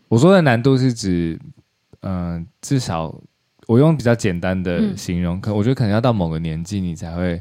[0.09, 1.39] 我说的难度是指，
[2.01, 3.15] 嗯、呃，至少
[3.67, 7.39] 我用比较简单的形容，可、嗯、我觉得可能要到某个年纪，你才会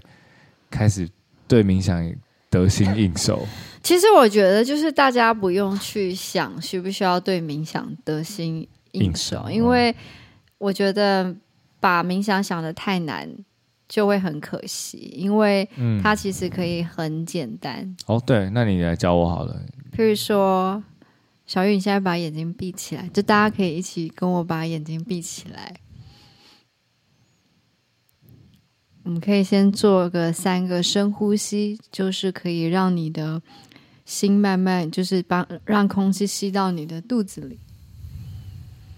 [0.69, 1.07] 开始
[1.47, 2.13] 对冥想
[2.49, 3.47] 得心应手。
[3.81, 9.95] 其实我觉得，就是大家不用去想需不需要对冥想得心应手，应手因为
[10.57, 11.33] 我觉得
[11.79, 13.29] 把冥想想的太难，
[13.87, 15.13] 就会很可惜。
[15.15, 15.67] 因为
[16.01, 17.81] 它其实可以很简单。
[17.81, 19.61] 嗯、哦，对，那你来教我好了。
[19.95, 20.83] 譬如说。
[21.47, 25.75] 小玉，你现在把眼睛闭起来，就大家可以一起跟我把眼睛闭起来。
[29.03, 33.39] 我们可以先做个三个深呼吸，就是可以让你的
[34.05, 37.59] 心慢慢，就是把让空气吸到你的肚子里，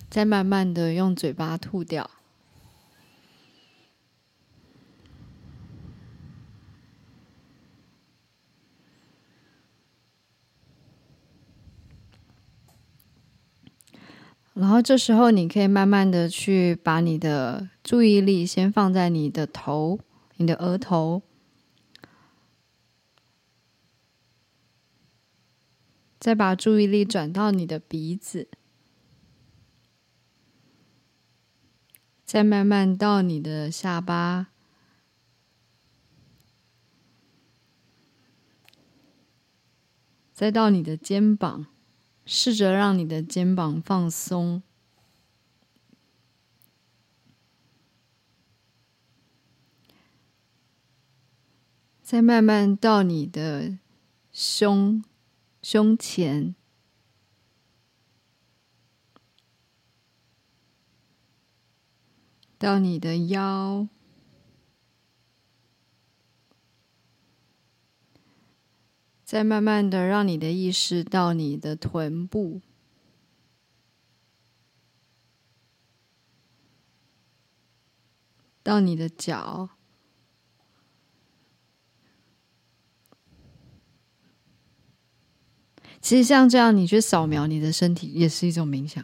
[0.09, 2.09] 再慢慢的用嘴巴吐掉。
[14.59, 19.99] 然后这时候，你可以慢慢的去把你的注意力先放在你的头、
[20.37, 21.21] 你的额头，
[26.19, 28.49] 再把注意力转到你的鼻子，
[32.25, 34.47] 再慢慢到你的下巴，
[40.33, 41.67] 再到你的肩膀。
[42.29, 44.61] 试着让你的肩膀放松，
[52.01, 53.77] 再慢慢到你的
[54.29, 55.01] 胸、
[55.61, 56.53] 胸前，
[62.57, 63.87] 到你的腰。
[69.27, 72.61] 再慢慢的让你的意识到你的臀部，
[78.63, 79.67] 到你的脚。
[85.99, 89.03] 其实像这样，你去扫描你的身体，也是一种冥想。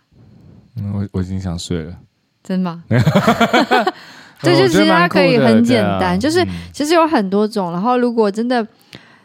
[0.77, 1.99] 嗯，我我已经想睡了。
[2.41, 2.85] 真的吗？
[4.39, 7.73] 对，就其实它可以很简单，就是其实有很多种。
[7.73, 8.65] 然后如果真的。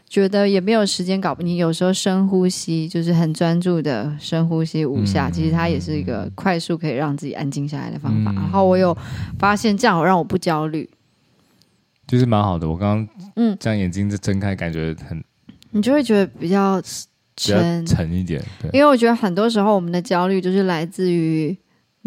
[0.08, 8.30] 觉得也没有时间搞不，你有时候深呼吸，就是很专注的深呼吸五下，嗯、其实它也是一个快速可以让自己安静下来的方法。
[8.32, 8.96] 嗯、然后我有
[9.38, 10.88] 发现这样，让我不焦虑，
[12.06, 12.68] 就是蛮好的。
[12.68, 15.22] 我刚刚嗯，这样眼睛就睁开，感觉很，
[15.72, 16.82] 你就会觉得比较
[17.36, 18.42] 沉沉一点。
[18.62, 21.56] 对，因为我觉得很多时候我们的焦虑就是来自于。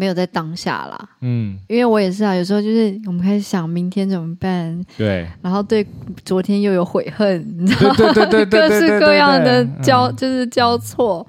[0.02, 5.86] 没有在当下啦，嗯，因为我也是啊，有时候就是我们开始想明天怎么办，对，然后对
[6.24, 7.94] 昨天又有悔恨，你知道吗？
[7.96, 11.24] 对对对对，各式各样的交就是交错，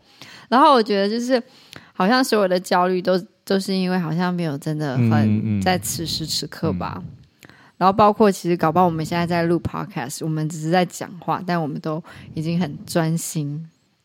[0.50, 1.40] 然后我觉得就是
[1.94, 3.16] 好像所有的焦虑都
[3.46, 7.00] 都是因为好像没有真的很在此时此刻吧，
[7.78, 12.04] 然后包括其实搞不好我们现在在录 podcast，我们只是在讲话，但我们都
[12.34, 13.64] 已经很专心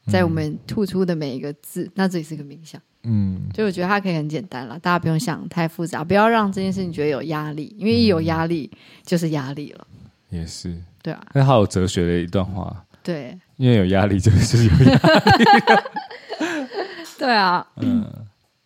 [0.09, 2.79] 在我们吐出的每一个字，嗯、那这也是个冥想。
[3.05, 8.71] 嗯，就我觉得它可以很简单了，大家不用想太复杂，不要让这件事情觉得有压力，因为一有压力
[9.05, 9.87] 就是压力了。
[10.31, 12.85] 也是，对啊，那好有哲学的一段话。
[13.03, 14.99] 对，因为有压力就是有压力。
[17.17, 18.05] 对啊，嗯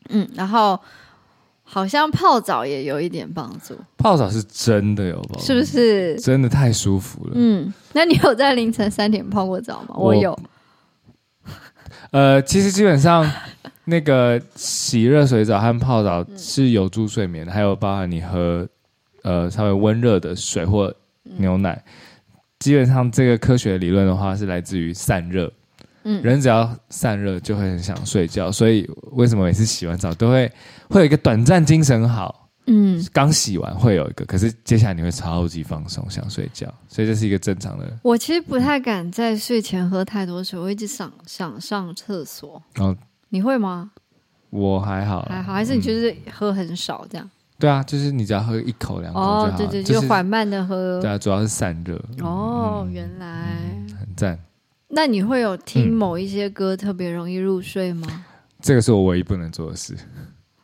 [0.09, 0.81] 嗯，然后
[1.63, 3.79] 好像泡澡也有一点帮助。
[3.97, 6.19] 泡澡是真的有帮助，是不是？
[6.19, 7.33] 真的太舒服了。
[7.37, 9.95] 嗯，那你有在凌晨三点泡过澡吗？
[9.95, 10.37] 我，我有。
[12.11, 13.31] 呃，其实基本上。
[13.85, 18.69] 那个洗热水澡和泡澡是有助睡眠的，还有包含你喝
[19.23, 20.95] 呃稍微温热的水或
[21.39, 21.83] 牛奶。
[22.59, 25.53] 基本上这个科学理论的话是来自于散热。
[26.05, 30.51] 嗯，人只要散热就会很想睡觉，所以为什么每次洗完澡都会
[30.89, 32.49] 会有一个短暂精神好？
[32.67, 37.93] 嗯，刚洗完会有一个，可是接下来你会超级放松，想睡觉，所以这是一个正常的。
[38.03, 42.63] 我其实不太敢在睡前喝太多水，我一直想想上厕所。
[42.79, 42.97] 哦。
[43.33, 43.91] 你会吗？
[44.51, 47.31] 我还好，还好，还是你就是喝很少这样？
[47.59, 49.45] 对啊，就是你只要喝一口两口就好。
[49.47, 51.01] 哦，对对，就缓慢的喝。
[51.01, 51.99] 对啊，主要是散热。
[52.21, 53.57] 哦，原来
[53.99, 54.39] 很赞。
[54.89, 58.27] 那你会有听某一些歌特别容易入睡吗？
[58.61, 59.97] 这个是我唯一不能做的事。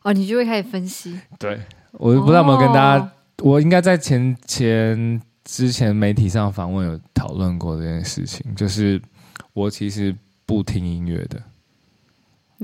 [0.03, 1.19] 哦，你就会开始分析。
[1.39, 1.59] 对，
[1.93, 9.01] 我不知道有没有跟大家，我应该在前前之前媒体上访问有讨论过这件事情，就是
[9.53, 10.15] 我其实
[10.45, 11.41] 不听音乐的。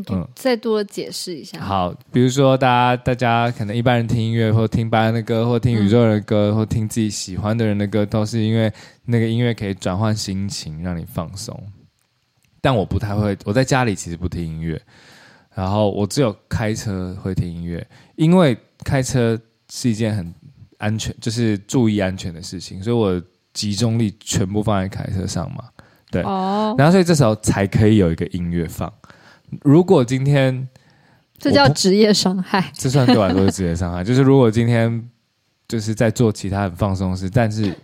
[0.10, 1.60] 嗯，再多解释一下。
[1.60, 8.72] 好，比如说大家大家可能一般人听音乐，或听白人的歌，或听宇宙人的歌，嗯、或听自己喜欢的人的歌，都是因为
[9.06, 11.58] 那个音乐可以转换心情，让你放松。
[12.60, 14.82] 但我不太会，我在家里其实不听音乐，
[15.54, 17.86] 然后我只有开车会听音乐，
[18.16, 19.40] 因为开车
[19.70, 20.34] 是一件很
[20.78, 23.22] 安全，就是注意安全的事情，所以我
[23.54, 25.64] 集中力全部放在开车上嘛。
[26.12, 28.92] 对，哦，然后所以这时候才可以有一个音乐放。
[29.64, 30.68] 如果今天
[31.38, 34.04] 这叫职业伤害，这算对我来说是职业伤害。
[34.06, 35.10] 就是如果今天
[35.68, 37.76] 就是在做其他很放松的事，但是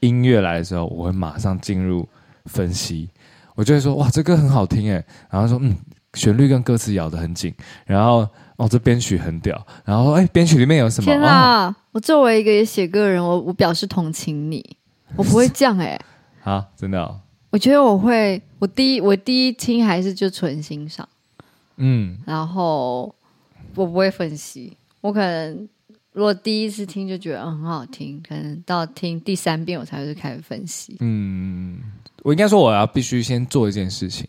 [0.00, 2.08] 音乐来的时候，我会马上进入
[2.46, 3.08] 分析。
[3.54, 5.76] 我就会说：“哇，这歌很好听哎！”然后说：“嗯，
[6.14, 7.52] 旋律跟歌词咬得很紧。”
[7.84, 8.24] 然后
[8.56, 9.66] 哦，这编曲很屌。
[9.84, 11.04] 然后哎，编曲里面有什么？
[11.06, 11.66] 天啊！
[11.66, 14.76] 哦、我作为一个写歌人，我我表示同情你。
[15.16, 15.98] 我不会这样哎。
[16.40, 17.20] 好， 真的、哦。
[17.50, 21.08] 我觉得我会，我第一我第一听还是就纯欣赏，
[21.76, 23.14] 嗯，然后
[23.74, 25.68] 我不会分析，我可能
[26.12, 30.96] 如果第一次听就觉得很好听，可能到听第三遍我才会开始分析。
[31.00, 31.80] 嗯，
[32.22, 34.28] 我应该说我要必须先做一件事情，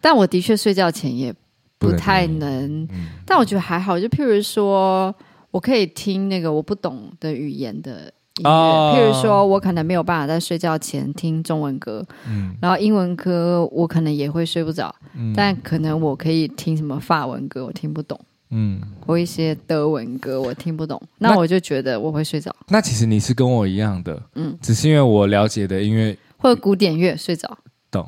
[0.00, 1.32] 但我的确睡觉前也
[1.78, 5.14] 不太能，嗯、但我觉得还好，就譬如说
[5.52, 8.12] 我可以听那个我不懂的语言的。
[8.44, 18.18] 哦，譬如说，我可能没有办法在睡觉前听中文歌，嗯，然后英文歌我可能也会睡不着，嗯，但可能我可以听什么法文歌，我听不懂，
[18.50, 22.54] 嗯，或一些德文歌我听不懂，那，那我就觉得我会睡着。
[22.68, 27.58] 那其实你是跟我一样的，嗯，只是因为我了解的音乐或者古典乐睡着，
[27.90, 28.06] 懂，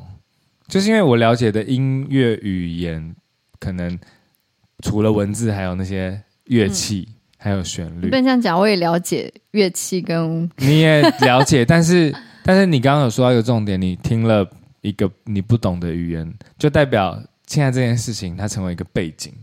[0.67, 3.15] 就是因为我了解的音乐语言，
[3.59, 3.97] 可能
[4.83, 7.07] 除了文字，还有那些乐器。
[7.09, 7.13] 嗯
[7.43, 8.57] 还有旋律，不能这样讲。
[8.57, 14.47] 我也了解乐器，跟你也了解， 但是但是你刚刚有说到一个重点，你听了
[14.79, 19.33] 一个你不懂的语言，就代表现在这件事情它成为一个背景，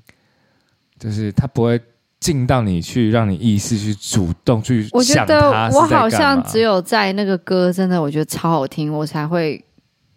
[0.99, 1.79] 就是它不会
[2.21, 4.91] 进到你去，让你意识去主动去想。
[4.95, 9.63] 我觉得我好像只有在那个歌真的我觉得超好听，我才会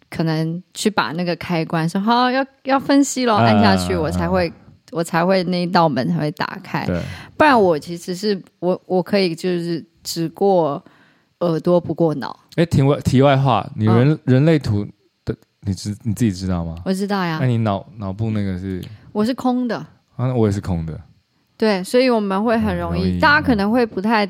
[0.08, 4.50] 可能去把那个开关说好要要分析咯，按下去，呃、我才会。
[4.94, 6.86] 我才会那一道门才会打开，
[7.36, 10.80] 不然我其实是我我可以就是只过
[11.40, 12.38] 耳朵不过脑。
[12.54, 14.86] 哎，题外题外话，你人、嗯、人类图
[15.24, 16.76] 的你知你自己知道吗？
[16.84, 17.38] 我知道呀。
[17.40, 18.80] 那你脑脑部那个是？
[19.10, 19.84] 我是空的。
[20.14, 20.96] 啊，我也是空的。
[21.56, 24.24] 对，所以我们会很容易，容易大家可能会不太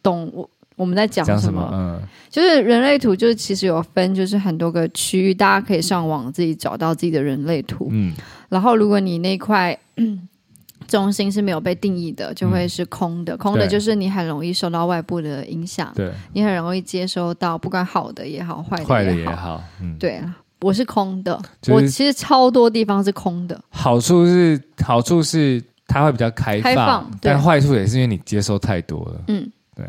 [0.00, 1.40] 懂我我们在讲什么。
[1.40, 2.00] 什么嗯，
[2.30, 7.88] 就是人类图，就是其实有分，就是很多个区域，大家可以上网自己找到自己的人类图。
[7.90, 8.14] 嗯。
[8.48, 9.78] 然后，如果你那块
[10.88, 13.34] 中心是没有被定义的，就会是空的。
[13.34, 20.22] 嗯、空的就是你很容易受到外部的影响，对，你很容易接收到不管好的也好，坏的也好，坏的也好，嗯，对，
[20.60, 23.60] 我是空的，就是、我其实超多地方是空的。
[23.68, 29.20] 好处是好处是它会比较开放，开放，但坏处也是因为你接收太多了。
[29.28, 29.84] 嗯，对。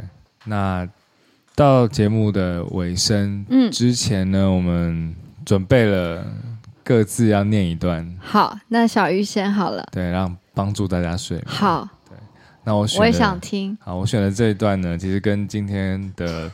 [0.46, 0.88] 那
[1.56, 5.16] 到节目的尾声，嗯，之前呢，我们
[5.46, 6.26] 准备了。
[6.82, 8.18] 各自要念一段。
[8.20, 9.88] 好，那小鱼先好了。
[9.92, 11.40] 对，让帮助大家睡。
[11.46, 12.18] 好，对，
[12.64, 13.00] 那我选。
[13.00, 13.78] 我也想听。
[13.80, 16.52] 好，我选的这一段呢，其实跟今天的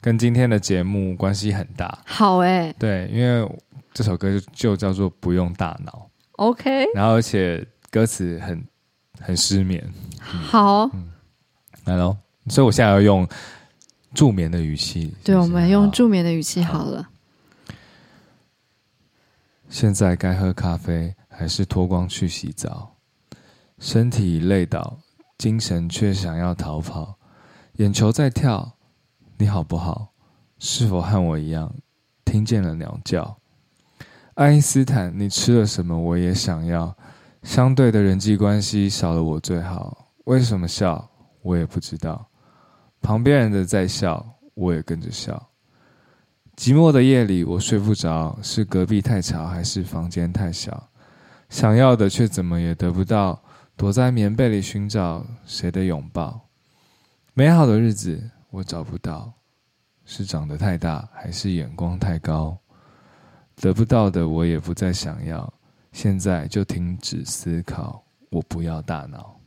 [0.00, 1.98] 跟今天的节目关系很大。
[2.06, 2.76] 好哎、欸。
[2.78, 3.46] 对，因为
[3.92, 6.08] 这首歌就就叫做不用大脑。
[6.36, 6.86] OK。
[6.94, 8.66] 然后，而且歌词很
[9.20, 9.84] 很失眠。
[10.32, 10.84] 嗯、好。
[10.94, 11.10] 嗯。
[11.84, 12.16] 来喽，
[12.48, 13.26] 所以我现在要用
[14.14, 15.14] 助眠的语气。
[15.24, 17.08] 对，我们用助眠的语气好了。
[19.68, 22.94] 现在该喝咖啡还是脱光去洗澡？
[23.78, 24.98] 身体累倒，
[25.36, 27.18] 精神却想要逃跑。
[27.78, 28.76] 眼球在跳，
[29.38, 30.12] 你好不好？
[30.58, 31.74] 是否和我一样
[32.24, 33.36] 听见了鸟叫？
[34.34, 35.98] 爱因斯坦，你吃了什么？
[35.98, 36.96] 我也想要。
[37.42, 40.12] 相对的人际关系少了我最好。
[40.24, 41.10] 为什么笑？
[41.42, 42.26] 我也不知道。
[43.04, 45.50] 旁边人的在笑，我也跟着笑。
[46.56, 50.88] 寂寞的夜里，我睡不着，是隔壁太吵，还是房间太小？
[51.50, 53.38] 想要的却怎么也得不到，
[53.76, 56.48] 躲在棉被里寻找谁的拥抱？
[57.34, 59.30] 美好的日子我找不到，
[60.06, 62.56] 是长得太大，还是眼光太高？
[63.56, 65.52] 得不到的我也不再想要，
[65.92, 69.38] 现在就停止思考，我不要大脑。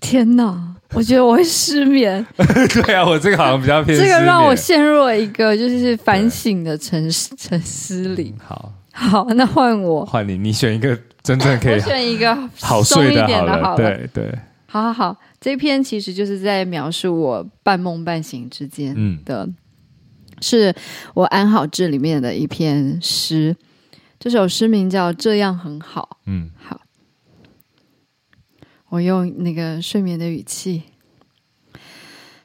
[0.00, 0.74] 天哪！
[0.92, 2.26] 我觉得我会失眠。
[2.36, 3.96] 对啊，我这个好像比较偏。
[3.96, 8.34] 这个让我陷入了一个就是反省的沉沉思里。
[8.44, 10.04] 好，好，那换我。
[10.04, 11.74] 换你，你选一个真正可以。
[11.78, 13.76] 我选一个好睡一点的，好了。
[13.76, 14.38] 对对。
[14.66, 18.94] 好好好，这篇其实就是在描述我半梦半醒之间
[19.24, 19.54] 的，嗯、
[20.40, 20.74] 是
[21.14, 23.56] 我安好志里面的一篇诗。
[24.18, 26.08] 这首诗名叫《这样很好》。
[26.26, 26.80] 嗯，好，
[28.90, 30.82] 我用那个睡眠的语气，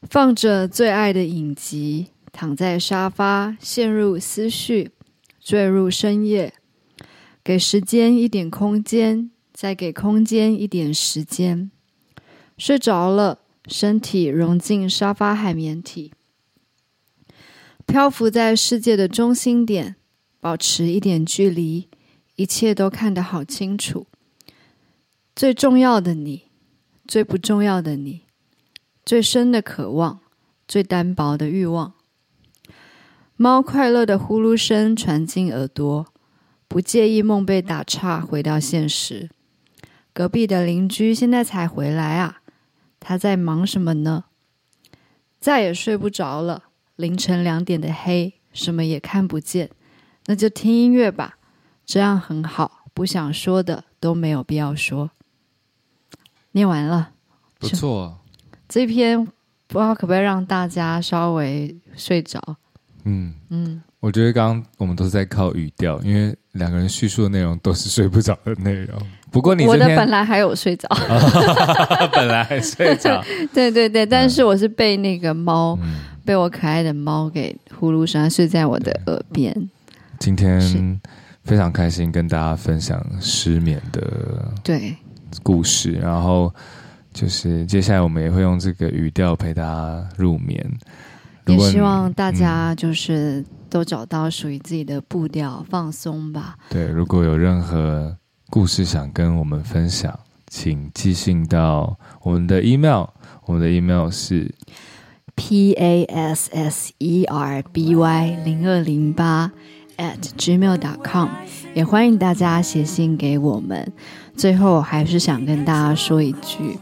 [0.04, 4.92] 放着最爱的影集，躺在沙发，陷入思绪，
[5.40, 6.54] 坠入深夜，
[7.44, 11.70] 给时间一点空间，再给空间一点时间，
[12.58, 16.14] 睡着了，身体融进沙发海绵体，
[17.86, 19.96] 漂浮在世界的中心点。
[20.40, 21.90] 保持一点距离，
[22.36, 24.06] 一切都看得好清楚。
[25.36, 26.44] 最重要的你，
[27.06, 28.22] 最不重要的你，
[29.06, 30.22] 最深的渴望，
[30.66, 31.94] 最单薄的欲望。
[33.36, 36.06] 猫快乐的呼噜声传进耳朵，
[36.70, 39.30] 不介意梦被打岔，回到现实。
[40.14, 42.40] 隔壁的邻居现在才回来啊，
[43.02, 44.24] 他在忙什么呢？
[45.42, 46.64] 再也睡不着了。
[46.96, 49.70] 凌晨两点的黑，什么也看不见。
[50.28, 51.38] 那就听音乐吧，
[51.86, 52.86] 这样很好。
[52.94, 55.12] 不想说的都没有必要说。
[56.56, 57.10] 念完了，
[57.60, 58.18] 不错。
[58.70, 59.22] 这篇
[59.68, 62.42] 不知道可不可以让大家稍微睡着？
[63.04, 68.98] 嗯嗯，我觉得刚刚我们都是在靠语调，因为两个人叙述的内容都是睡不着的内容。
[69.32, 70.88] 不过你我的本来还有睡着，
[72.14, 73.22] 本来还睡着。
[73.54, 79.54] 对对对，但是我是被那个猫，嗯、被我可爱的猫给呼噜声，睡在我的耳边。
[80.20, 80.62] 今天
[81.44, 84.96] 非常开心跟大家分享失眠的对
[85.44, 86.54] 故事，然后
[87.14, 90.66] 就是接下来我们也会用这个语调陪大家入眠，
[91.46, 96.58] 也希望大家就是都找到属于自己的步调，嗯、放松吧。
[96.70, 98.16] 对，如果有任何
[98.50, 100.18] 故事想跟我们分享，
[100.48, 103.06] 请寄信到我们的 email，
[103.46, 104.54] 我们的 email 是
[105.36, 109.52] p a s s e r b y 零二零八。
[109.98, 111.30] at gmail.com，
[111.74, 113.94] 也欢迎大家写信给我们。
[114.36, 116.78] 最后还是想跟大家说一句，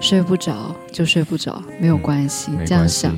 [0.00, 3.14] 睡不着就睡不着，没有关系，这样想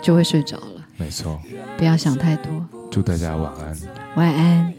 [0.00, 0.86] 就会睡着了。
[0.96, 1.40] 没错，
[1.76, 2.50] 不要想太多。
[2.90, 3.76] 祝大家晚安。
[4.16, 4.72] 晚安。